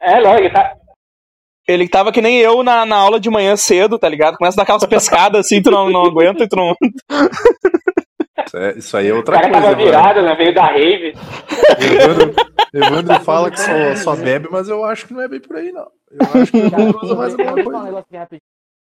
[0.00, 0.74] É, não, ele tá.
[1.68, 4.36] Ele tava que nem eu na, na aula de manhã cedo, tá ligado?
[4.36, 6.74] Começa a dar aquelas pescadas assim, tu não, não aguenta e tu não.
[8.46, 9.84] Isso, é- isso aí é O outra cara coisa, tava mano.
[9.86, 10.34] virado, né?
[10.34, 11.14] Veio da rave.
[11.78, 12.34] Evandro,
[12.74, 15.70] Evandro fala que só, só bebe, mas eu acho que não é bem por aí,
[15.70, 15.86] não.
[16.10, 16.58] Eu acho que
[17.04, 18.28] usa mais alguma um coisa.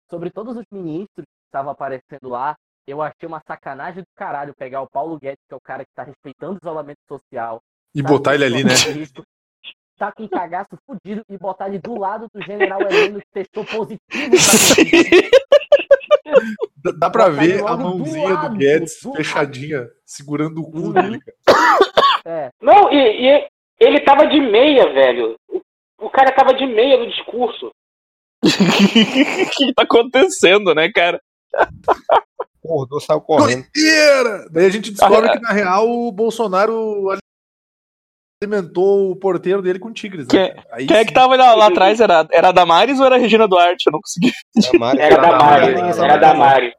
[0.09, 2.55] Sobre todos os ministros que estavam aparecendo lá,
[2.87, 5.91] eu achei uma sacanagem do caralho pegar o Paulo Guedes, que é o cara que
[5.95, 7.59] tá respeitando o isolamento social.
[7.95, 8.73] E tá botar com ele ali, né?
[8.93, 9.23] risco,
[9.97, 13.63] Tá com um cagaço fudido e botar ele do lado do general Heleno que testou
[13.63, 14.01] positivo.
[16.83, 19.17] Dá- Dá pra ver a do mãozinha do lado, Guedes do lado.
[19.17, 20.91] fechadinha, segurando o cu Uhum.
[20.93, 21.77] dele, cara.
[22.25, 22.97] É, Não, e,
[23.37, 23.47] e
[23.79, 25.35] ele tava de meia, velho.
[25.49, 25.61] O,
[25.99, 27.67] o cara tava de meia no discurso.
[28.43, 28.47] O
[29.57, 31.21] que tá acontecendo, né, cara?
[32.63, 33.65] Acordou, saiu correndo.
[33.73, 34.49] Doideira!
[34.51, 37.09] Daí a gente descobre Ah, que, na real, o Bolsonaro
[38.41, 40.27] alimentou o porteiro dele com tigres.
[40.27, 40.63] Quem- né?
[40.71, 41.99] Aí Quem é que tava lá, lá atrás?
[41.99, 43.85] Era, era a Damares ou era a Regina Duarte?
[43.87, 44.31] Eu não consegui.
[44.73, 46.73] Damares, Era Mari, Damares, era da Mari.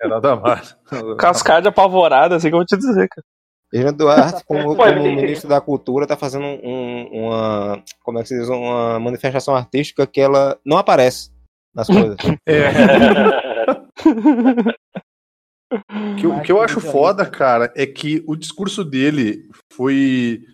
[0.00, 0.62] Era da Mara.
[1.18, 3.24] Cascade apavorada, assim que eu vou te dizer, cara.
[3.72, 7.82] Regina Duarte, como, como ministro da Cultura, tá fazendo um- uma.
[8.04, 8.48] Como é que se diz?
[8.48, 11.30] Uma manifestação artística que ela não aparece
[11.74, 12.16] nas coisas.
[12.46, 12.70] É.
[16.18, 20.44] Que, o que eu acho foda, cara, é que o discurso dele foi.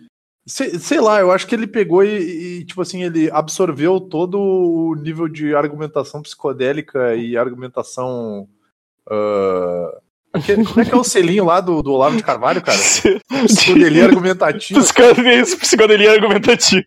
[0.47, 4.41] Sei, sei lá, eu acho que ele pegou e, e, tipo assim, ele absorveu todo
[4.41, 8.49] o nível de argumentação psicodélica e argumentação.
[9.09, 10.01] ah,
[10.67, 12.79] como é que é o selinho lá do, do Olavo de Carvalho, cara?
[13.47, 14.81] Psicodelia argumentativa.
[14.81, 16.83] Psicodelia, argumentativa.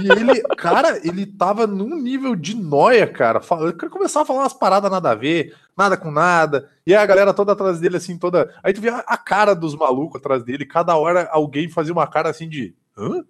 [0.00, 3.40] E ele, cara, ele tava num nível de noia, cara.
[3.82, 6.70] Eu começava a falar umas paradas nada a ver, nada com nada.
[6.86, 8.54] E aí a galera toda atrás dele, assim, toda.
[8.62, 10.64] Aí tu via a- cara dos malucos atrás dele.
[10.64, 12.74] Cada hora alguém fazia uma cara assim de.
[12.96, 13.24] Hã?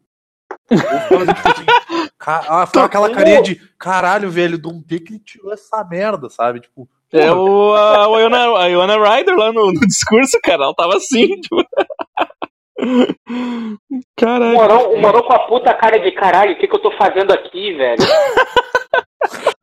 [1.08, 1.66] Falava, tipo assim,
[2.26, 6.60] ah, ficava aquela carinha de caralho, velho, de onde que ele tirou essa merda, sabe?
[6.60, 10.64] Tipo, É o, a, a Iona, a Iona Ryder lá no, no discurso, cara.
[10.64, 11.64] Ela tava assim, tipo.
[12.78, 13.76] O
[14.16, 14.54] Caralho.
[14.54, 17.32] Morão, o Morão com a puta cara de caralho, o que, que eu tô fazendo
[17.32, 17.96] aqui, velho?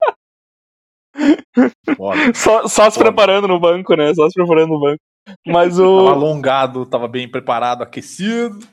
[2.33, 4.13] Só, só se preparando no banco, né?
[4.15, 4.99] Só se preparando no banco.
[5.45, 6.07] Mas Tava o.
[6.07, 8.65] alongado, tava bem preparado, aquecido.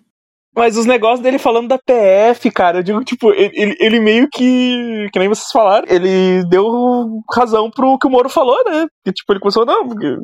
[0.54, 5.08] Mas os negócios dele falando da PF, cara, eu digo, tipo, ele, ele meio que.
[5.12, 8.86] Que nem vocês falaram, ele deu razão pro que o Moro falou, né?
[9.04, 10.16] Que, tipo, ele começou, não, porque.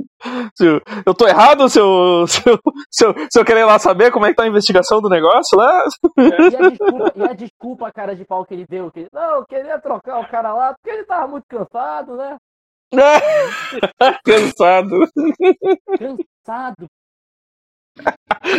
[0.61, 2.59] Eu, eu tô errado se eu, se, eu,
[2.91, 5.57] se, eu, se eu querer lá saber como é que tá a investigação do negócio
[5.57, 5.85] lá.
[6.19, 9.47] E a desculpa, e a desculpa cara de pau que ele deu, que não, eu
[9.47, 12.37] queria trocar o cara lá porque ele tava muito cansado, né?
[14.25, 14.97] Cansado.
[15.99, 16.87] Cansado.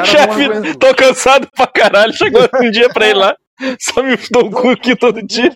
[0.06, 2.14] Chefe, tô cansado pra caralho.
[2.14, 3.36] Chegou um dia pra ir lá.
[3.80, 5.52] Só me dou o cu aqui todo dia.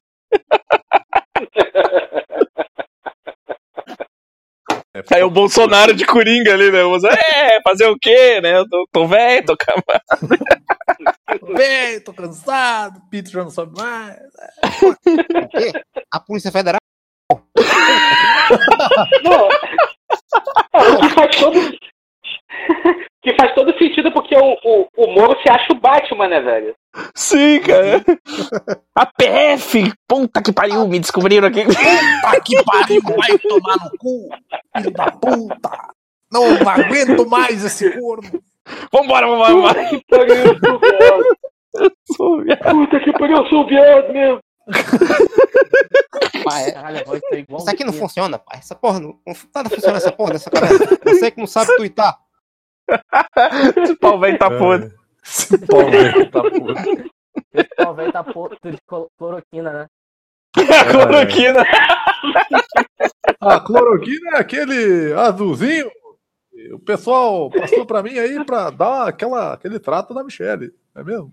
[4.93, 6.83] É, Aí o Bolsonaro de Coringa ali, né?
[6.83, 8.57] Você, É, fazer o quê, né?
[8.57, 10.01] Eu tô, tô velho, tô acabado.
[11.55, 14.17] Bem, tô cansado, Pito já não sobe mais.
[14.83, 15.71] O quê?
[16.13, 16.79] A Polícia Federal?
[19.23, 19.49] Não.
[21.39, 21.77] Todo.
[23.21, 26.75] que faz todo sentido porque o, o, o Moro se acha o Batman, né, velho?
[27.15, 28.03] Sim, cara.
[28.95, 29.93] A PF!
[30.07, 31.63] Puta que pariu, me descobriram aqui.
[31.63, 34.29] Puta que pariu, vai tomar no cu,
[34.75, 35.93] filho da puta.
[36.31, 38.41] Não aguento mais esse corno.
[38.91, 39.89] Vambora, vambora, vambora.
[39.89, 42.71] Que pariu, eu sou viado.
[42.71, 44.39] Puta que pariu, eu sou viado mesmo.
[46.43, 47.61] Pai, Caralho, a voz tá igual.
[47.61, 48.59] isso aqui não funciona, pai.
[48.59, 49.19] Essa porra não.
[49.53, 50.67] nada funciona essa porra dessa cara.
[51.05, 52.17] Você que não sabe tuitar.
[53.83, 54.93] Esse pau velho tá podre.
[55.23, 57.11] Esse pau velho tá podre.
[57.53, 59.87] Esse pau velho tá podre de clo- cloroquina, né?
[60.81, 61.63] A cloroquina.
[63.39, 65.89] A cloroquina é aquele azulzinho.
[66.73, 71.05] O pessoal passou pra mim aí pra dar aquela, aquele trato da Michelle, não é
[71.05, 71.31] mesmo?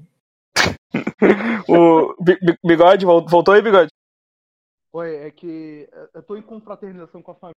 [1.69, 3.91] O Bi- Bi- Bigode, vol- voltou aí, Bigode?
[4.93, 7.55] Oi, é que eu tô em confraternização com a família.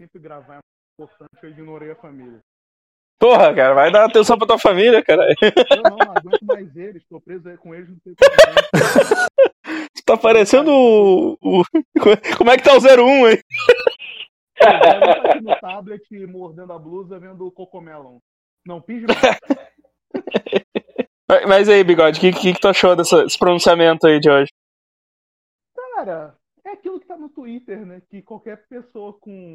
[0.00, 0.58] Sempre gravar é
[1.00, 2.40] importante, eu ignorei a família.
[3.22, 5.22] Porra, cara, vai dar atenção pra tua família, cara.
[5.40, 8.14] Eu não, não aguento mais eles, tô preso aí com eles, não sei.
[9.94, 11.62] Tu tá parecendo o, o-
[12.36, 13.40] Como é que tá o 01 aí?
[14.60, 18.18] Eu tá aqui no tablet, mordendo a blusa, vendo o Cocomelon.
[18.66, 19.20] Não, pinge mais.
[21.30, 24.28] Mas- Mas aí, Bigode, o que, que, que tu achou dessa- desse pronunciamento aí de
[24.28, 24.50] hoje?
[25.76, 28.02] Cara, é aquilo que tá no Twitter, né?
[28.10, 29.52] Que qualquer pessoa com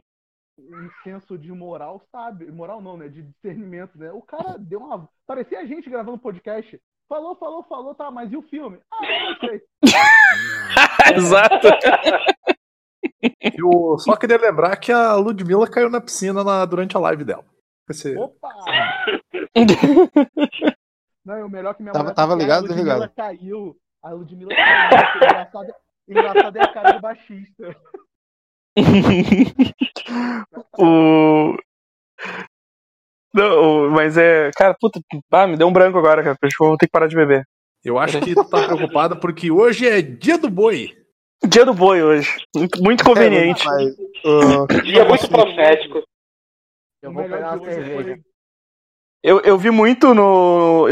[0.58, 2.52] um senso de moral sabe.
[2.52, 3.08] Moral não, né?
[3.08, 4.12] De discernimento, né?
[4.12, 5.08] O cara deu uma.
[5.26, 6.80] Parecia a gente gravando podcast.
[7.10, 8.80] Falou, falou, falou, tá, mas e o filme?
[8.91, 9.62] Ah, eu não sei.
[11.15, 11.67] Exato.
[13.58, 17.46] Eu só queria lembrar que a Ludmilla caiu na piscina na- durante a live dela.
[17.89, 18.50] Esse- Opa!
[21.26, 23.13] Não, e o melhor que minha Tava- mulher tava tá- ligado, a Ludmilla ligado.
[23.15, 23.78] caiu.
[24.04, 25.15] A Ludmilla caiu.
[25.15, 25.74] engraçado,
[26.08, 27.76] engraçado é a cara do baixista.
[30.78, 31.58] o...
[33.34, 34.52] Não, mas é.
[34.56, 35.00] Cara, puta,
[35.32, 36.38] ah, me deu um branco agora, cara.
[36.42, 37.44] Acho que eu vou ter que parar de beber.
[37.84, 40.96] Eu acho que tu tá preocupada porque hoje é dia do boi.
[41.48, 42.36] Dia do boi hoje.
[42.56, 43.66] Muito, muito conveniente.
[43.66, 46.04] Mas, ah, Dia muito profético.
[47.02, 48.20] Eu vou pegar uma cerveja.
[49.24, 50.88] Eu, eu vi muito no,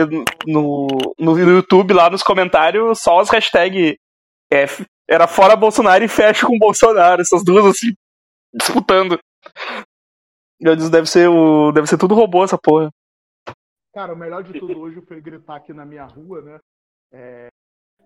[0.45, 3.95] no, no, no YouTube, lá nos comentários, só as hashtags
[4.51, 4.85] F.
[5.09, 7.21] Era fora Bolsonaro e fecha com Bolsonaro.
[7.21, 7.93] Essas duas assim,
[8.53, 9.19] disputando.
[10.59, 11.71] Eu disse, deve ser o.
[11.71, 12.89] Deve ser tudo robô essa porra.
[13.93, 16.59] Cara, o melhor de tudo hoje foi gritar aqui na minha rua, né?
[17.13, 17.47] É...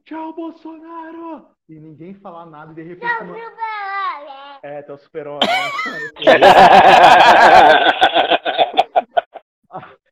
[0.05, 1.47] Tchau, Bolsonaro!
[1.67, 3.23] E ninguém falar nada e de repente.
[3.23, 5.47] uma- É, tá o super-homem.
[5.47, 5.71] né?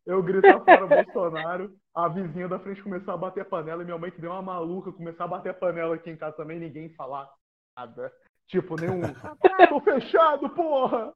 [0.08, 4.10] Eu gritar fora Bolsonaro, a vizinha da frente começou a bater panela e minha mãe
[4.10, 7.30] que deu uma maluca começou a bater panela aqui em casa também, ninguém falar
[7.78, 8.12] nada.
[8.48, 9.02] Tipo, nenhum.
[9.22, 11.12] Ah, tô fechado, porra!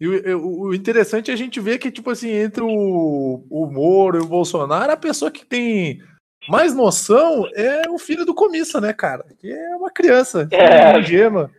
[0.00, 3.66] E o, o- o interessante é a gente ver que, tipo assim, entre o, o
[3.66, 6.00] Moro e o Bolsonaro, a pessoa que tem
[6.48, 9.24] mais noção é o filho do comissa, né, cara?
[9.38, 10.98] Que é uma criança, É.
[11.00, 11.50] ingênua.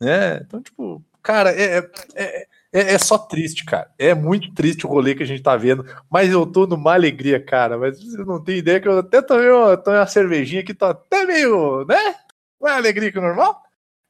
[0.00, 0.36] Né?
[0.38, 1.78] Então, tipo, cara, é,
[2.14, 2.46] é,
[2.78, 3.90] é, é só triste, cara.
[3.98, 5.84] É muito triste o rolê que a gente tá vendo.
[6.10, 7.78] Mas eu tô numa alegria, cara.
[7.78, 10.86] Mas você não tem ideia que eu até tomei uma, tomei uma cervejinha que tô
[10.86, 12.14] até meio, né?
[12.60, 13.62] Não é alegria que é normal?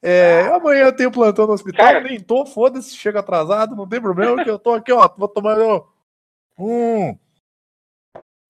[0.02, 2.00] É, amanhã eu tenho plantão no hospital, Cara.
[2.00, 5.56] nem tô, foda-se, chega atrasado, não tem problema, que eu tô aqui, ó, vou tomar.
[6.58, 7.18] Hum.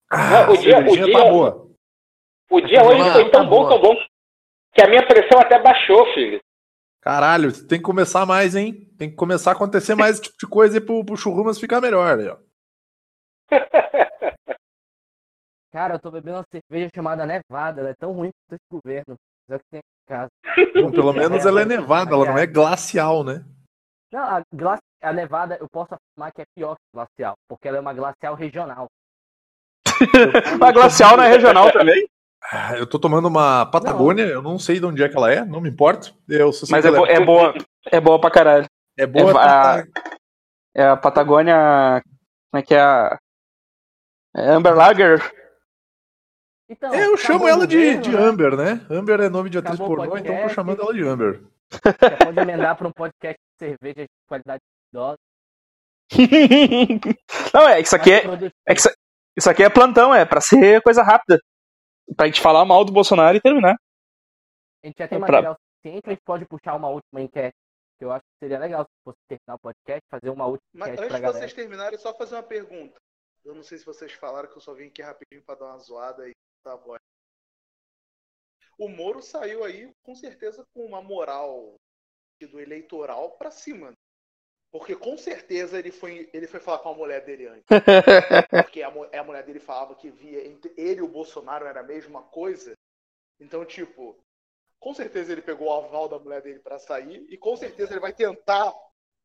[0.09, 1.67] Ah, Não, o dia- o dia- tá boa.
[2.51, 3.95] O dia hoje foi tão bom, tão bom,
[4.73, 6.39] que a minha pressão até baixou, filho.
[7.07, 8.85] Caralho, tem que começar mais, hein?
[8.97, 11.79] Tem que começar a acontecer mais esse tipo de coisa aí pro, pro churrumas ficar
[11.79, 12.37] melhor, aí, ó.
[15.71, 17.79] Cara, eu tô bebendo uma cerveja chamada Nevada.
[17.79, 19.15] Ela é tão ruim quanto esse governo.
[19.47, 20.27] Mas é o que tem em casa.
[20.83, 23.45] Bom, pelo menos ela é nevada, ela não é glacial, né?
[24.11, 27.69] Não, a glacial a Nevada, eu posso afirmar que é pior que a glacial, porque
[27.69, 28.87] ela é uma glacial regional.
[30.57, 32.05] Uma glacial não é regional também?
[32.43, 35.43] Ah, Eu tô tomando uma Patagônia, eu não sei de onde é que ela é,
[35.43, 36.11] não me importa.
[36.29, 37.53] Eu só sei Mas é, bo- é boa.
[37.91, 38.65] É boa pra caralho.
[38.97, 39.29] é boa.
[39.31, 39.83] é pra-
[40.75, 42.01] É a Patagônia.
[42.51, 43.17] Como é que é a.
[44.35, 45.19] É Amber Lager.
[46.69, 48.17] Então, É, eu chamo ela de, governo, de né?
[48.21, 48.85] Amber, né?
[48.89, 51.41] Amber é nome de atriz pornô, então eu tô chamando ela de Amber.
[51.71, 54.61] Você pode emendar para um podcast de cerveja de qualidade
[54.93, 55.17] idosa.
[57.53, 58.23] Não, é, isso aqui é,
[58.67, 58.73] é
[59.37, 61.39] isso aqui é plantão, é pra ser coisa rápida.
[62.15, 63.75] Pra gente falar mal do Bolsonaro e terminar.
[64.83, 67.55] A gente já tem Pra- material suficiente, a gente pode puxar uma última enquete.
[67.97, 70.89] Que eu acho que seria legal se fosse terminar o podcast, fazer uma última Mas
[70.89, 71.39] enquete antes pra de galera.
[71.39, 72.97] vocês terminarem, só fazer uma pergunta.
[73.43, 75.79] Eu não sei se vocês falaram que eu só vim aqui rapidinho pra dar uma
[75.79, 76.33] zoada e
[76.65, 76.99] a voz.
[78.77, 81.75] O Moro saiu aí, com certeza, com uma moral
[82.39, 83.91] do eleitoral pra cima.
[84.77, 87.65] Porque com certeza ele foi, ele foi falar com a mulher dele antes.
[88.63, 91.83] Porque a, a mulher dele falava que via entre ele e o Bolsonaro era a
[91.83, 92.73] mesma coisa.
[93.39, 94.15] Então, tipo,
[94.79, 97.99] com certeza ele pegou o aval da mulher dele pra sair e com certeza ele
[97.99, 98.71] vai tentar.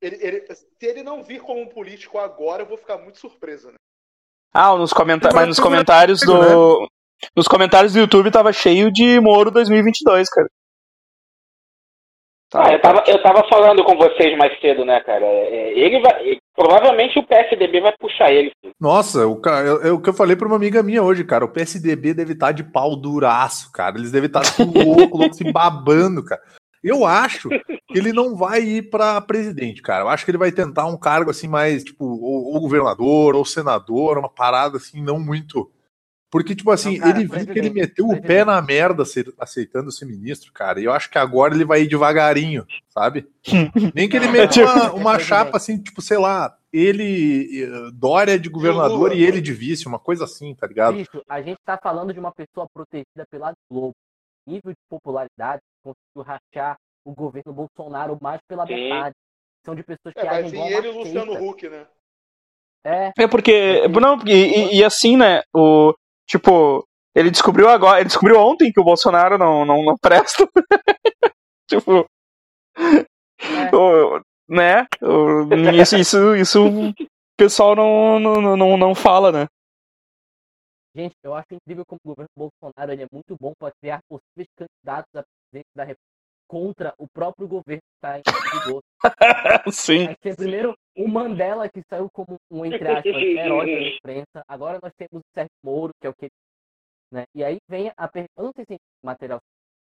[0.01, 3.71] Ele, ele- se ele não vir como um político agora, eu vou ficar muito surpreso,
[3.71, 3.77] né?
[4.55, 6.89] Ah, nos comenta mas nos comentários do.
[7.37, 10.49] Nos comentários do YouTube tava cheio de Moro 2022, cara.
[12.53, 15.25] Tá, Ah, eu tava, eu tava falando com vocês mais cedo, né, cara?
[15.25, 16.39] É, Ele vai.
[16.55, 18.53] provavelmente o PSDB vai puxar ele.
[18.61, 18.75] filho.
[18.79, 21.47] Nossa, o, é, é o que eu falei pra uma amiga minha hoje, cara.
[21.47, 23.97] O PSDB deve estar de pau duraço, cara.
[23.97, 26.43] Eles devem estar assim, louco, louco, se babando, cara.
[26.85, 30.03] Eu acho que ele não vai ir pra presidente, cara.
[30.03, 33.45] Eu acho que ele vai tentar um cargo assim mais, tipo, ou, ou governador, ou
[33.45, 35.71] senador, uma parada assim, não muito.
[36.33, 39.93] Porque, tipo assim, cara, ele viu que ele meteu o pé na merda ace- aceitando
[39.93, 40.81] ser ministro, cara.
[40.81, 43.29] E eu acho que agora ele vai ir devagarinho, sabe?
[43.95, 48.49] Nem que ele meta uma, uma chapa assim, tipo, sei lá, ele, eh, Dória de
[48.49, 49.15] governador Lula.
[49.15, 50.95] e ele de vice, uma coisa assim, tá ligado?
[50.97, 53.93] Bicho, a gente tá falando de uma pessoa protegida pela Globo.
[54.47, 58.75] Nível de popularidade, conseguiu rachar o governo Bolsonaro mais pela Sim.
[58.75, 59.15] metade.
[59.67, 61.33] São de pessoas que É, agem igual ele e Luciano.
[61.47, 61.87] Huck, né?
[62.85, 63.87] É, É porque.
[63.89, 65.43] Não, e, e- e assim, né?
[65.55, 65.95] O.
[66.33, 66.83] Tipo,
[67.15, 67.99] ele descobriu agora.
[68.01, 70.49] Ele descobriu ontem que o Bolsonaro não, não, não presta.
[71.69, 72.07] tipo.
[72.75, 73.77] É.
[73.77, 74.19] o-
[74.49, 74.87] né?
[75.03, 76.95] O- isso, isso, isso o
[77.37, 79.47] pessoal não, não, não, não fala, né?
[80.95, 84.47] gente, eu acho incrível como o governo Bolsonaro ele é muito bom para criar possíveis
[84.57, 86.13] candidatos a presidente da República
[86.47, 88.83] contra o próprio governo que está em vigor.
[89.73, 90.09] Sim.
[90.09, 94.43] Aí tem primeiro o Mandela, que saiu como um, entre aspas, herói da imprensa.
[94.49, 96.29] Agora nós temos o Sérgio Moro, que é o que.
[97.13, 97.25] Né?
[97.35, 98.33] E aí vem a pergunta.
[98.39, 99.39] Eu não sei se tem material,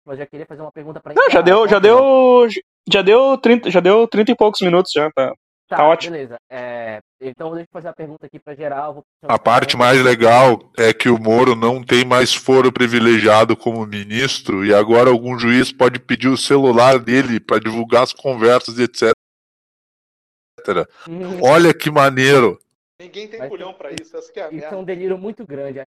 [0.06, 2.48] mas já queria fazer uma pergunta para Não, já deu, já deu.
[2.90, 5.32] Já deu 30, já deu 30 e poucos minutos já, tá?
[5.68, 6.12] Tá, tá ótimo.
[6.14, 6.36] Beleza.
[6.50, 8.94] É, então deixa eu fazer a pergunta aqui para geral.
[8.94, 13.86] vou- A parte mais legal é que o Moro não tem mais foro privilegiado como
[13.86, 19.12] ministro e agora algum juiz pode pedir o celular dele para divulgar as conversas, etc.
[21.08, 22.58] Hum, Olha que maneiro.
[23.00, 25.46] Ninguém tem Mas culhão pra isso, essa que é a Isso é um delírio muito
[25.46, 25.82] grande.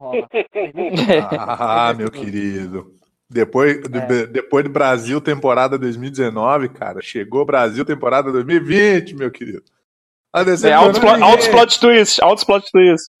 [0.00, 2.92] Ah, meu querido.
[3.30, 3.80] Depois, É.
[3.88, 9.62] de- depois do Brasil temporada 2019, cara, chegou Brasil temporada 2020, meu querido.
[10.32, 11.22] Tá É, altos, ninguém.
[11.22, 12.70] altos plot twist, altos plot.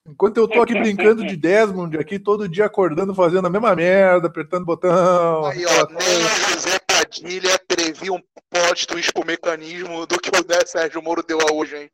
[0.06, 4.28] Enquanto eu tô aqui brincando de Desmond, aqui todo dia acordando, fazendo a mesma merda,
[4.28, 5.46] apertando botão.
[5.46, 11.02] Aí, ó, nem Padilha previa um plot twist pro mecanismo do que o Né Sérgio
[11.02, 11.90] Moro deu a hoje, hein?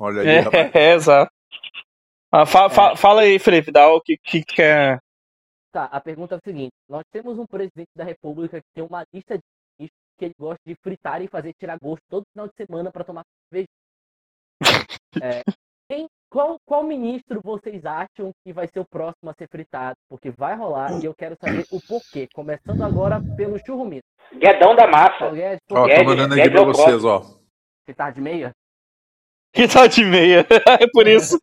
[0.00, 0.74] Olha aí, rapaz.
[0.74, 1.32] É, é, exato.
[2.32, 4.98] Ah, fa- fa- fala aí, Felipe, dá o que, que quer.
[5.70, 9.04] Tá, a pergunta é o seguinte: nós temos um presidente da República que tem uma
[9.12, 9.42] lista de
[9.78, 13.04] ministros que ele gosta de fritar e fazer tirar gosto todo final de semana para
[13.04, 13.68] tomar cerveja.
[15.22, 15.42] É,
[16.34, 19.94] qual, qual ministro vocês acham que vai ser o próximo a ser fritado?
[20.08, 22.26] Porque vai rolar e eu quero saber o porquê.
[22.34, 24.04] Começando agora pelo churrumito.
[24.34, 25.30] Guedão da massa.
[25.30, 25.86] Guedes, Ó, por tô?
[25.86, 27.20] Guedes, mandando aqui Guedes pra é vocês, ó.
[27.20, 28.50] Você tá de meia?
[29.52, 30.44] Que tá de meia.
[30.80, 31.38] É por isso.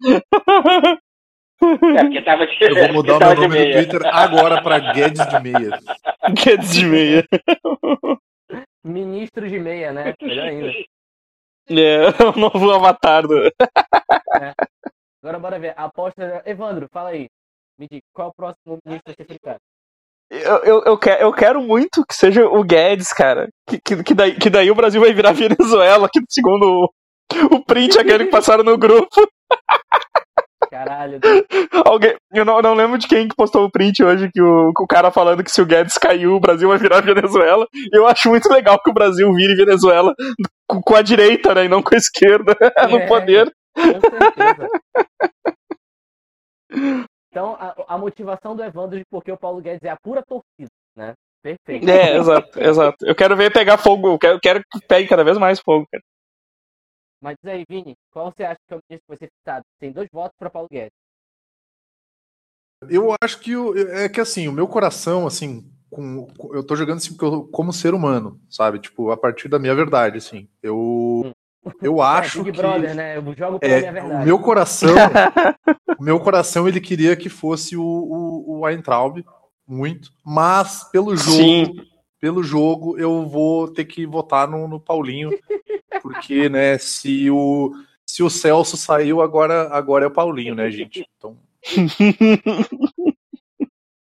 [1.95, 3.71] É, porque tava de, Eu vou mudar meu nome no.
[3.71, 5.79] Twitter agora pra Guedes de Meia.
[6.35, 7.25] Que é de meia.
[8.83, 10.13] Ministro de meia, né?
[10.21, 10.71] Melhor ainda.
[11.69, 13.49] É, o novo avatar do.
[15.23, 15.73] Agora bora ver.
[15.77, 16.41] A aposta.
[16.45, 17.27] Evandro, fala aí.
[17.77, 19.57] Me diga, qual é o próximo ministro a ser?
[20.31, 23.49] Eu, eu, eu, quero, eu quero muito que seja o Guedes, cara.
[23.67, 27.65] Que, que, que, daí, que daí o Brasil vai virar Venezuela, que segundo o, o
[27.65, 29.09] print aquele que passaram no grupo.
[30.69, 31.19] Caralho.
[31.85, 34.87] Alguém, eu não, não lembro de quem que postou o print hoje que o, o
[34.87, 37.67] cara falando que se o Guedes caiu, o Brasil vai virar Venezuela.
[37.91, 40.13] Eu acho muito legal que o Brasil vire Venezuela
[40.65, 41.65] com, a direita, né?
[41.65, 42.55] E não com a esquerda
[42.89, 43.05] no É.
[43.05, 43.51] poder.
[43.75, 44.69] Com certeza.
[47.29, 50.69] Então, a, a motivação do Evandro de porque o Paulo Guedes é a pura torcida,
[50.95, 51.13] né?
[51.41, 51.89] Perfeito.
[51.89, 53.05] É, exato, exato.
[53.05, 56.03] Eu quero ver pegar fogo, eu quero, quero que pegue cada vez mais fogo, cara.
[57.21, 59.63] Mas diz aí, Vini, qual você acha que é o ministro que vai ser citado?
[59.79, 60.91] Tem dois votos para Paulo Guedes.
[62.89, 66.97] Eu acho que o- é que assim, o meu coração, assim, com, eu tô jogando
[66.97, 68.79] assim eu- como ser humano, sabe?
[68.79, 70.49] Tipo, a partir da minha verdade, assim.
[70.63, 71.31] Eu
[71.81, 73.17] eu acho é, Big que Brother, né?
[73.17, 74.15] Eu jogo pela é, minha verdade.
[74.15, 74.95] o meu coração,
[75.99, 79.23] o meu coração ele queria que fosse o, o, o Weintraub
[79.67, 81.75] muito, mas pelo jogo, Sim.
[82.19, 85.29] pelo jogo eu vou ter que votar no, no Paulinho,
[86.01, 87.71] porque né, se o
[88.05, 91.05] se o Celso saiu agora agora é o Paulinho, né, gente?
[91.17, 91.37] Então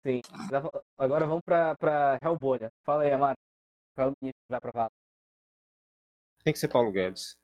[0.06, 0.22] Sim.
[0.98, 2.72] Agora vamos pra, pra Hellbolha.
[2.84, 3.38] Fala aí, Amaro.
[3.96, 4.90] Qual é o vai aprovar?
[6.44, 7.36] Tem que ser Paulo Guedes.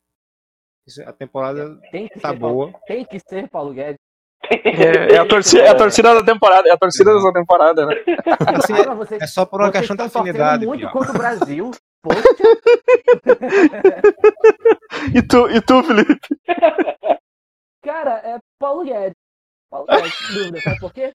[1.05, 2.73] A temporada Tem que tá Paulo- boa.
[2.87, 3.99] Tem que ser Paulo Guedes.
[4.51, 7.95] É, é a torcida, é a torcida da temporada, é a torcida dessa temporada, né?
[8.57, 10.65] Assim, vocês- é só por uma questão de estão torcendo afinidade.
[10.65, 10.93] muito Piau.
[10.93, 11.71] contra o Brasil.
[12.01, 12.23] Poxa,
[15.13, 16.19] E tu, e tu, Felipe?
[17.83, 19.15] cara, é Paulo Guedes.
[19.69, 20.61] Paulo Guedes, sem dúvida.
[20.61, 21.11] Sabe por quê?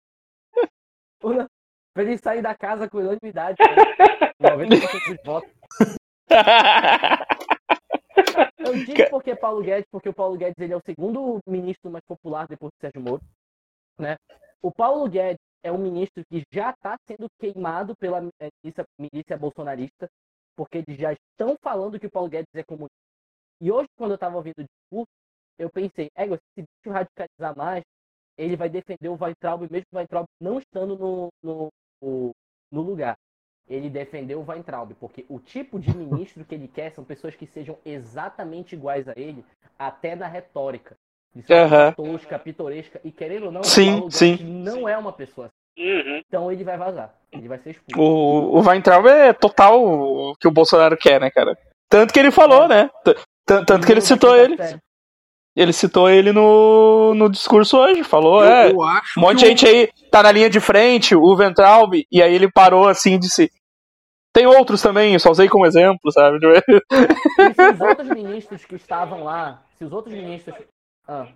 [1.94, 3.56] Pra ele sair da casa com unanimidade.
[3.60, 4.30] né?
[4.40, 5.50] 90% dos votos.
[8.64, 12.04] Eu digo porque Paulo Guedes, porque o Paulo Guedes ele é o segundo ministro mais
[12.04, 13.22] popular depois do Sérgio Moro.
[13.98, 14.16] Né?
[14.62, 20.08] O Paulo Guedes é um ministro que já está sendo queimado pela milícia, milícia bolsonarista,
[20.56, 22.94] porque eles já estão falando que o Paulo Guedes é comunista.
[23.60, 25.10] E hoje, quando eu estava ouvindo o discurso,
[25.58, 27.82] eu pensei, é, se bicho radicalizar mais,
[28.36, 32.32] ele vai defender o Weintraub, mesmo o Weintraub não estando no, no-
[32.72, 33.16] no lugar.
[33.68, 37.46] Ele defendeu o Weintraub, porque o tipo de ministro que ele quer são pessoas que
[37.46, 39.44] sejam exatamente iguais a ele,
[39.78, 40.96] até na retórica.
[41.50, 41.90] Aham.
[41.92, 44.38] pessoa tosca, pitoresca, e querendo ou não, Sim, o Paulo Guedes sim.
[44.44, 45.54] não é uma pessoa assim.
[45.88, 46.22] Uhum.
[46.28, 48.00] Então ele vai vazar, ele vai ser expulso.
[48.00, 51.58] O, o Weintraub é total o que o Bolsonaro quer, né, cara?
[51.88, 52.88] Tanto que ele falou, né?
[53.02, 54.56] T- Tanto que ele citou ele.
[54.56, 54.78] sério.
[55.56, 58.02] Ele citou ele no, no discurso hoje.
[58.02, 58.72] Falou, eu, é.
[58.72, 62.22] eu acho Um monte de gente aí tá na linha de frente, o Ventralb, e
[62.22, 63.50] aí ele parou assim e disse.
[64.32, 66.38] Tem outros também, eu só usei como exemplo, sabe?
[66.44, 70.56] E se os outros ministros que estavam lá, se os outros ministros.
[71.06, 71.28] Ah,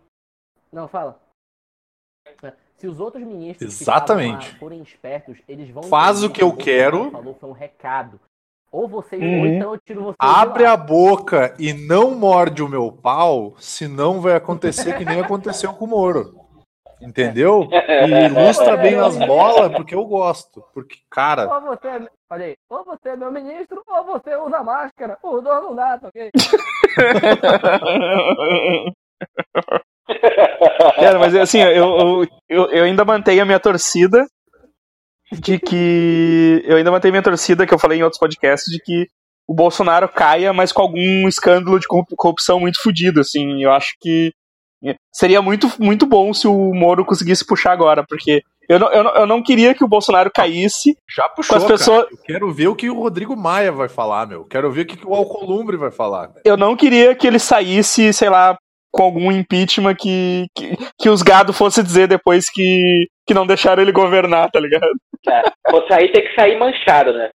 [0.73, 1.21] não, fala.
[2.43, 4.33] É, Se os outros ministros que Exatamente.
[4.33, 5.85] estavam lá forem espertos, eles vão.
[5.85, 7.11] Faz o que eu o quero.
[7.13, 8.21] Falou foi um recado.
[8.71, 9.47] Ou vocês, ou Uhum.
[9.47, 10.17] então eu tiro vocês.
[10.19, 15.73] Abre a boca e não morde o meu pau, senão vai acontecer que nem aconteceu
[15.73, 16.35] com o Moro.
[17.01, 17.69] Entendeu?
[18.09, 20.63] E ilustra bem as bolas, porque eu gosto.
[20.75, 24.63] Porque, cara, Ou você, é- olha aí, ou você é meu ministro, ou você usa
[24.63, 25.17] máscara.
[25.23, 26.31] Os dois não dá, tá ok?
[30.97, 34.27] Cara, mas assim, eu, eu, eu, eu ainda mantenho a minha torcida
[35.33, 36.63] de que.
[36.67, 39.07] Eu ainda mantenho minha torcida, que eu falei em outros podcasts, de que
[39.47, 43.63] o Bolsonaro caia, mas com algum escândalo de corrup- corrupção muito fodido, assim.
[43.63, 44.31] Eu acho que
[45.13, 49.15] seria muito, muito bom se o Moro conseguisse puxar agora, porque eu não, eu não,
[49.17, 50.95] eu não queria que o Bolsonaro caísse.
[51.17, 51.57] já puxou.
[51.57, 52.15] as pessoas- cara.
[52.15, 54.45] Eu quero ver o que o Rodrigo Maia vai falar, meu.
[54.45, 56.31] Quero ver o que que o Alcolumbre vai falar.
[56.45, 58.57] Eu não queria que ele saísse, sei lá,
[58.93, 63.83] com algum impeachment que, que, que os gado fosse dizer depois que, que não deixaram
[63.83, 64.89] ele governar, tá ligado?
[65.71, 67.29] Vou sair, tem que sair manchado, né?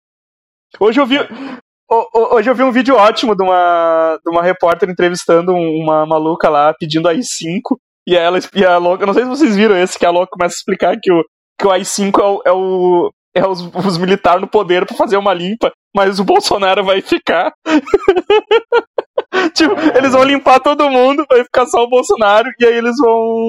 [0.80, 1.18] Hoje eu vi.
[1.20, 5.82] ho- ho- Hoje eu vi um vídeo ótimo de uma, de uma repórter entrevistando um-
[5.84, 7.76] uma maluca lá pedindo AI-5.
[8.08, 9.06] E ela e a louca.
[9.06, 11.22] Não sei se vocês viram esse, que a louca começa a explicar que o,
[11.60, 15.16] que o AI-5 é, o, é, o, é os, os militares no poder pra fazer
[15.18, 17.52] uma limpa, mas o Bolsonaro vai ficar.
[19.54, 23.48] tipo, eles vão limpar todo mundo, vai ficar só o Bolsonaro, e aí eles vão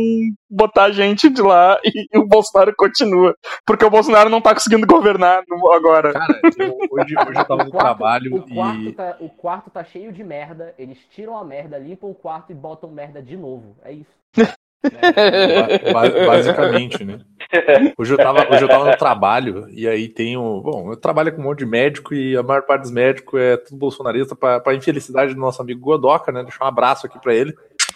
[0.49, 3.35] botar gente de lá e, e o Bolsonaro continua.
[3.65, 6.11] Porque o Bolsonaro não tá conseguindo governar no- agora.
[6.13, 8.91] Cara, eu- hoje, hoje eu tava no O quarto- trabalho o quarto, e.
[8.93, 12.55] tá, o quarto tá cheio de merda, eles tiram a merda, limpam o quarto e
[12.55, 13.75] botam merda de novo.
[13.83, 14.11] É isso.
[15.93, 17.19] Ba- Basicamente, né?
[17.97, 20.59] Hoje eu, tava, hoje eu tava no trabalho e aí tem um.
[20.59, 23.57] Bom, eu trabalho com um monte de médico e a maior parte dos médicos é
[23.57, 26.41] tudo bolsonarista, pra, pra infelicidade do nosso amigo Godoca, né?
[26.43, 27.53] Deixar um abraço aqui pra ele.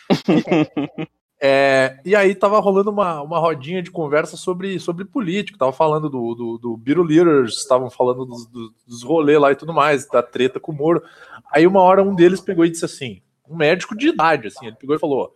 [1.39, 6.09] É, e aí tava rolando uma, uma rodinha de conversa sobre, sobre político, tava falando
[6.09, 10.07] do, do, do Biro Leaders, estavam falando dos, dos, dos rolês lá e tudo mais,
[10.07, 11.03] da treta com o Moro.
[11.51, 14.77] Aí uma hora um deles pegou e disse assim, um médico de idade, assim, ele
[14.77, 15.31] pegou e falou: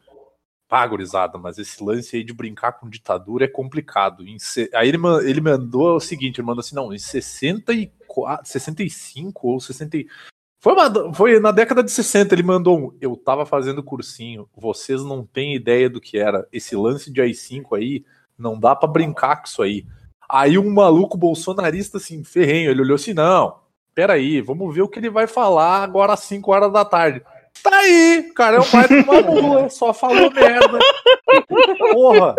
[0.72, 4.24] pá, gurizada, mas esse lance aí de brincar com ditadura é complicado.
[4.40, 9.50] Se- Aí ele, ma- ele mandou o seguinte, ele mandou assim, não, em 64, 65
[9.50, 9.98] ou 60...
[9.98, 10.08] e-
[10.62, 15.04] Foi, uma- foi na década de 60, ele mandou um, eu tava fazendo cursinho, vocês
[15.04, 16.48] não têm ideia do que era.
[16.54, 18.06] Esse lance de AI-5 aí,
[18.38, 19.86] não dá pra brincar com isso aí.
[20.30, 23.58] Aí um maluco bolsonarista, assim, ferrenho, ele olhou assim, não,
[23.94, 27.22] peraí, vamos ver o que ele vai falar agora às 5 horas da tarde.
[27.64, 30.80] Tá aí, cara, é o pai uma mula, só falou merda.
[31.94, 32.36] Porra,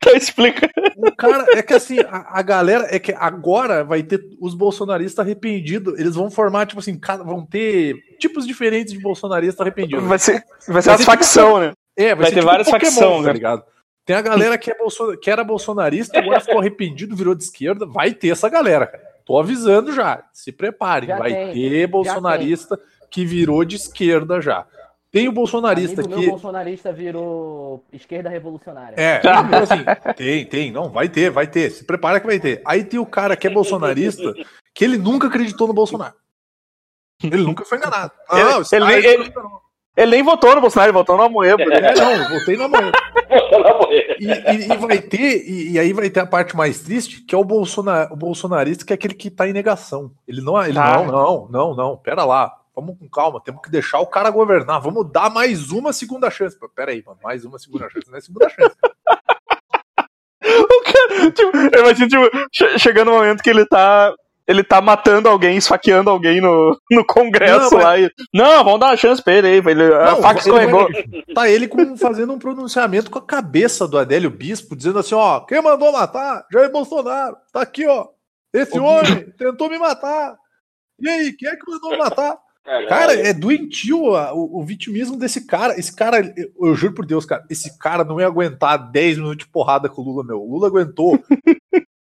[0.00, 0.72] Tá explicando.
[0.96, 5.24] o cara, é que assim, a, a galera, é que agora vai ter os bolsonaristas
[5.24, 10.02] arrependidos, eles vão formar, tipo assim, vão ter tipos diferentes de bolsonarista arrependido.
[10.02, 11.72] Vai ser, vai ser Vai as ser facção, né?
[11.96, 13.32] É, vai ser ter várias Pokémon, facção, tá né?
[13.32, 13.62] ligado?
[14.04, 17.86] Tem a galera que, é bolso- que era bolsonarista, agora ficou arrependido, virou de esquerda.
[17.86, 19.02] Vai ter essa galera, cara.
[19.24, 20.22] Tô avisando já.
[20.30, 21.08] Se preparem.
[21.08, 22.78] Já vai tem, ter bolsonarista
[23.14, 24.66] que virou de esquerda já.
[25.12, 26.20] Tem o bolsonarista Amigo que.
[26.22, 28.96] meu bolsonarista virou esquerda revolucionária.
[28.98, 29.84] É, tipo assim,
[30.16, 31.70] tem, tem, não, vai ter, vai ter.
[31.70, 32.60] Se prepara que vai ter.
[32.66, 34.34] Aí tem o cara que é bolsonarista,
[34.74, 36.14] que ele nunca acreditou no Bolsonaro.
[37.22, 38.10] Ele nunca foi enganado.
[38.32, 39.32] Ele- Não, esse ele- cara ele-
[39.96, 41.64] Ele nem votou no Bolsonaro, ele votou no Amoedo.
[41.64, 41.76] né?
[41.76, 42.90] É, não, manhã.
[43.28, 44.16] Bolsonaro morrer.
[44.18, 47.32] E, e- e vai ter, e, e aí vai ter a parte mais triste, que
[47.32, 50.10] é o, Bolsona, o bolsonarista, que é aquele que tá em negação.
[50.26, 50.96] Ele não, ele Ah.
[50.96, 52.52] não, não, não, não, pera lá.
[52.74, 54.80] Vamos com calma, temos que deixar o cara governar.
[54.80, 56.58] Vamos dar mais uma segunda chance.
[56.74, 58.10] Pera aí, mano, mais uma segunda chance.
[58.10, 58.74] Não é segunda chance.
[60.46, 64.12] O cara, tipo, eu imagino, tipo, che- chegando no momento que ele tá.
[64.46, 67.98] Ele tá matando alguém, esfaqueando alguém no, no Congresso Não, mas- lá.
[67.98, 69.56] E, não, vamos dar uma chance pra ele aí.
[69.56, 70.88] Ele, a Não, faca ele vai- escorregou.
[71.34, 75.40] Tá ele com- fazendo um pronunciamento com a cabeça do Adélio Bispo, dizendo assim: ó,
[75.40, 76.44] quem mandou matar?
[76.52, 77.38] Jair Bolsonaro.
[77.50, 78.08] Tá aqui, ó.
[78.52, 80.36] Esse O homem tentou me matar.
[81.00, 81.96] E aí, quem é que mandou me
[82.64, 82.88] matar?
[82.88, 85.78] Cara, é doentio a- o, o vitimismo desse cara.
[85.78, 89.38] Esse cara, eu, eu juro por Deus, cara, esse cara não ia aguentar 10 minutos
[89.44, 90.40] de porrada com o Lula, meu.
[90.42, 91.22] O Lula aguentou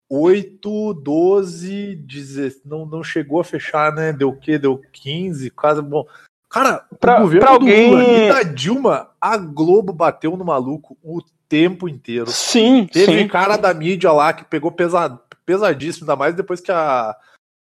[0.09, 2.61] 8, 12, 16.
[2.65, 4.13] Não, não chegou a fechar, né?
[4.13, 4.57] Deu o quê?
[4.57, 5.81] Deu 15, quase.
[5.81, 6.05] Bom,
[6.49, 10.45] cara, Pra- o governo pra alguém- do Lula e da Dilma, a Globo bateu no
[10.45, 12.27] maluco o tempo inteiro.
[12.29, 13.27] Sim, Teve sim.
[13.27, 17.15] cara da mídia lá que pegou pesado, pesadíssimo, ainda mais depois que a,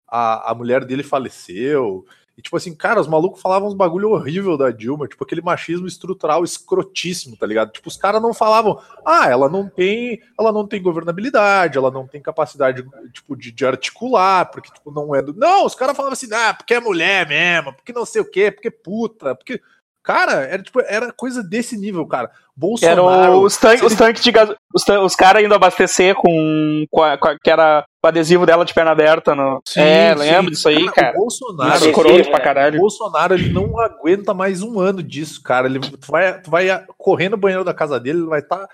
[0.07, 2.05] a, a mulher dele faleceu.
[2.37, 5.87] E, tipo assim, cara, os malucos falavam uns bagulho horrível da Dilma, tipo aquele machismo
[5.87, 7.71] estrutural escrotíssimo, tá ligado?
[7.71, 12.05] Tipo, os caras não falavam, ah, ela não tem, ela não tem governabilidade, ela não
[12.05, 15.33] tem capacidade, tipo, de, de articular, porque, tipo, não é do...
[15.33, 18.51] Não, os caras falavam assim, ah, porque é mulher mesmo, porque não sei o quê,
[18.51, 19.61] porque puta, porque...
[20.05, 22.29] Cara, era, tipo, era coisa desse nível, cara.
[22.55, 23.41] Bolsonaro...
[23.41, 24.55] os tanques, os ele- tanques de gaso...
[24.73, 28.45] os, tan- os caras indo abastecer com, com, a- com a- que era o adesivo
[28.45, 29.33] dela de perna aberta.
[29.33, 29.61] No...
[29.67, 31.15] Sim, é, lembro disso aí, cara.
[31.17, 32.39] O Bolsonaro, Sim, Escroto sim, pra é.
[32.39, 32.79] O caralho.
[32.79, 35.67] Bolsonaro ele não aguenta mais um ano disso, cara.
[35.67, 38.65] Ele tu vai, tu vai correr no banheiro da casa dele, ele vai estar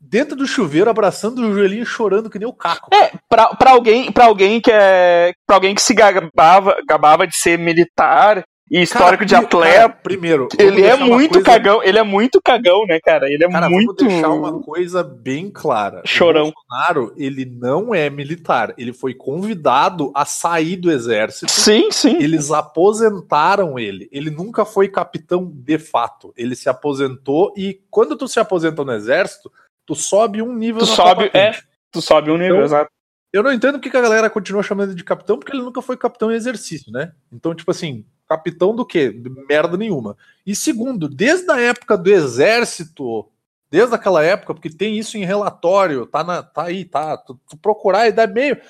[0.00, 2.88] dentro do chuveiro, abraçando o joelhinho, chorando que nem o caco.
[2.94, 5.32] É, pra, pra alguém, pra alguém que é.
[5.46, 9.74] Pra alguém que se gabava, gabava de ser militar e histórico de Cara, atleta.
[9.74, 13.26] cara, primeiro, ele é muito coisa- cagão, ele é muito cagão, né, cara?
[13.30, 13.94] Ele é Cara, muito.
[13.96, 16.02] vamos deixar uma coisa bem clara.
[16.04, 16.48] Chorão.
[16.48, 18.74] O Bolsonaro, ele não é militar.
[18.76, 21.50] Ele foi convidado a sair do exército.
[21.50, 22.16] Sim, sim.
[22.20, 24.08] Eles aposentaram ele.
[24.12, 26.32] Ele nunca foi capitão de fato.
[26.36, 29.50] Ele se aposentou e quando tu se aposenta no exército,
[29.86, 31.62] tu sobe um nível Tu sobe- patente.
[31.90, 32.90] Tu sobe um nível, Então, exato.
[33.32, 35.82] Eu não entendo porque que a galera continua chamando ele de capitão, porque ele nunca
[35.82, 37.12] foi capitão em exercício, né?
[37.32, 39.10] Então, tipo assim, capitão do quê?
[39.48, 40.16] Merda nenhuma.
[40.46, 43.26] E segundo, desde a época do exército,
[43.70, 47.16] desde aquela época, porque tem isso em relatório, tá, na, tá aí, tá?
[47.16, 48.60] Tu, tu procurar e dá meio.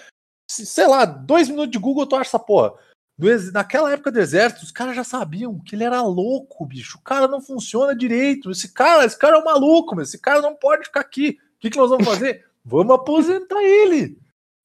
[0.50, 2.72] se- Sei lá, dois minutos de Google tu acha essa porra.
[3.20, 6.98] Ex- naquela época do exército, os caras já sabiam que ele era louco, bicho.
[6.98, 8.50] O cara não funciona direito.
[8.50, 11.36] Esse cara, esse cara é um maluco, mas esse cara não pode ficar aqui.
[11.56, 12.44] O que, que nós vamos fazer?
[12.64, 14.16] vamos aposentar ele.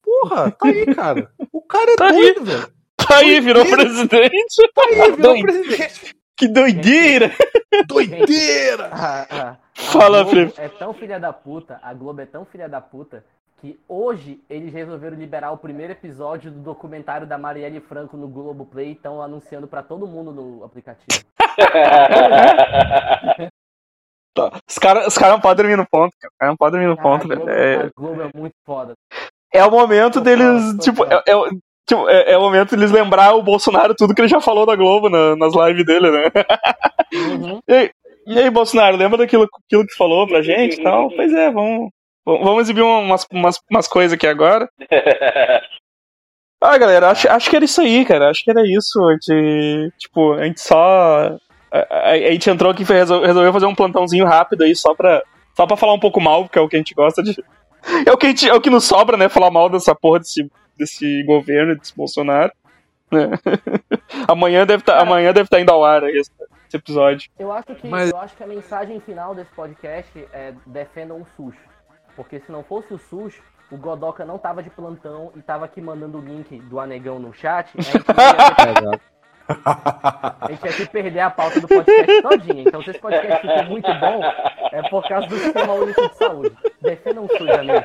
[0.02, 1.32] Porra, tá aí, cara.
[1.52, 2.12] O cara é Tá aí.
[2.12, 2.73] doido, velho.
[3.08, 4.70] Tá aí, virou presidente.
[4.74, 6.14] Tá aí, virou presidente.
[6.36, 7.30] Que doideira!
[7.86, 8.90] Doideira!
[8.92, 10.60] A- a- a Fala, Globo Felipe.
[10.60, 13.24] É tão filha da puta, a Globo é tão filha da puta,
[13.60, 18.88] que hoje eles resolveram liberar o primeiro episódio do documentário da Marielle Franco no Globoplay
[18.88, 21.24] e estão anunciando pra todo mundo no aplicativo.
[24.36, 24.50] Tá.
[24.68, 26.32] Os caras os cara não podem dormir no ponto, cara.
[26.32, 27.60] Os caras não podem dormir no Cara, ponto, a, Globo, velho.
[27.60, 28.94] É, a Globo é muito foda.
[29.52, 31.34] é o momento deles, tipo, é, é
[31.86, 34.76] tipo, é, é o momento deles lembrar o Bolsonaro tudo que ele já falou da
[34.76, 36.30] Globo na- nas lives dele, né?
[37.12, 37.60] Uhum.
[37.68, 37.90] E aí,
[38.26, 41.08] e aí, Bolsonaro, lembra daquilo aquilo que tu falou pra gente e tal?
[41.10, 41.90] Pois é, vamos,
[42.24, 44.68] vamos exibir umas, umas, umas coisas aqui agora.
[46.62, 48.30] Ah, galera, acho, acho que era isso aí, cara.
[48.30, 48.98] Acho que era isso.
[49.04, 51.36] A gente, tipo, a gente só.
[51.70, 54.94] A, a- a gente entrou aqui e resol- resolveu fazer um plantãozinho rápido aí só
[54.94, 55.22] pra,
[55.54, 57.34] Só pra falar um pouco mal, porque é o que a gente gosta de.
[58.06, 59.28] É o que, a gente, é o que nos sobra, né?
[59.28, 62.52] Falar mal dessa porra desse, desse governo, desse Bolsonaro.
[63.10, 63.30] né?
[64.28, 66.30] amanhã deve tá, amanhã deve estar indo ao ar aí esse,
[66.66, 67.30] esse episódio.
[67.38, 71.26] Eu acho que Mas- eu acho que a mensagem final desse podcast é defendam o
[71.36, 71.54] SUS.
[72.16, 73.34] Porque se não fosse o SUS,
[73.70, 77.32] o Godoka não tava de plantão e tava aqui mandando o link do anegão no
[77.32, 77.70] chat.
[77.78, 79.00] Exato.
[79.48, 82.62] A gente ia se perder a pauta do podcast todinha.
[82.62, 84.20] Então se esse podcast ficou muito bom,
[84.72, 86.56] é por causa do Sistema Único de Saúde.
[86.82, 87.28] Defendam
[87.58, 87.84] amigos.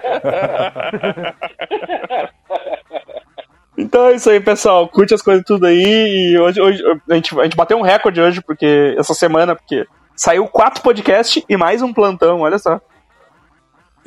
[3.78, 4.90] Então é isso aí, pessoal.
[4.90, 6.34] Curte as coisas tudo aí.
[6.34, 9.88] E hoje, hoje a, gente, a gente bateu um recorde hoje, porque essa semana, porque
[10.16, 12.82] saiu quatro podcasts e mais um plantão, olha só.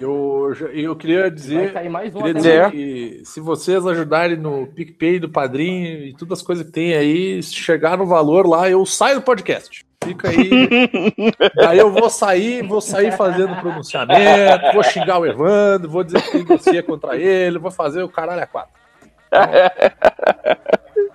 [0.03, 6.13] Eu, eu queria dizer, queria dizer que se vocês ajudarem no PicPay do Padrinho e
[6.13, 9.85] todas as coisas que tem aí, se chegar no valor lá, eu saio do podcast.
[10.03, 10.51] Fica aí.
[11.55, 16.33] Daí eu vou sair, vou sair fazendo pronunciamento, vou xingar o Evandro, vou dizer que
[16.33, 18.73] tem dossiê contra ele, vou fazer o caralho a quatro.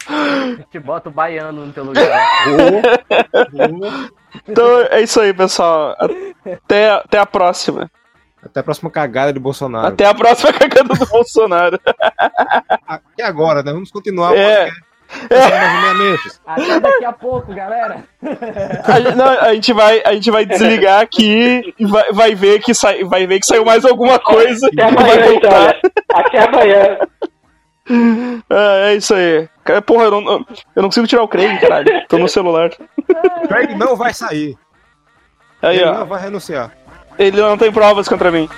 [0.08, 2.26] A gente bota o baiano no teu lugar.
[2.46, 2.82] Vou,
[3.68, 3.92] vou.
[4.48, 5.94] Então é isso aí, pessoal.
[6.46, 7.92] Até, até a próxima.
[8.44, 9.88] Até a próxima cagada de Bolsonaro.
[9.88, 11.80] Até a próxima cagada do Bolsonaro.
[13.18, 13.74] E agora, né?
[13.74, 14.32] Vamos continuar.
[14.32, 14.70] o É.
[15.30, 16.40] movimentos.
[16.46, 18.04] Até daqui a pouco, galera.
[18.84, 22.60] A gente, não, a gente vai, a gente vai desligar aqui e vai, vai, ver
[22.60, 24.68] que sai, vai ver que saiu mais alguma coisa.
[24.68, 25.52] Até vai amanhã, então.
[26.14, 26.98] Até amanhã.
[28.50, 29.48] É, é isso aí.
[29.86, 32.06] Porra, eu não, eu não consigo tirar o Craig, caralho.
[32.08, 32.70] Tô no celular.
[33.48, 34.58] Craig não vai sair.
[35.62, 35.94] Aí, Ele ó.
[36.00, 36.72] não vai renunciar.
[37.18, 38.50] Ele não tem provas contra mim.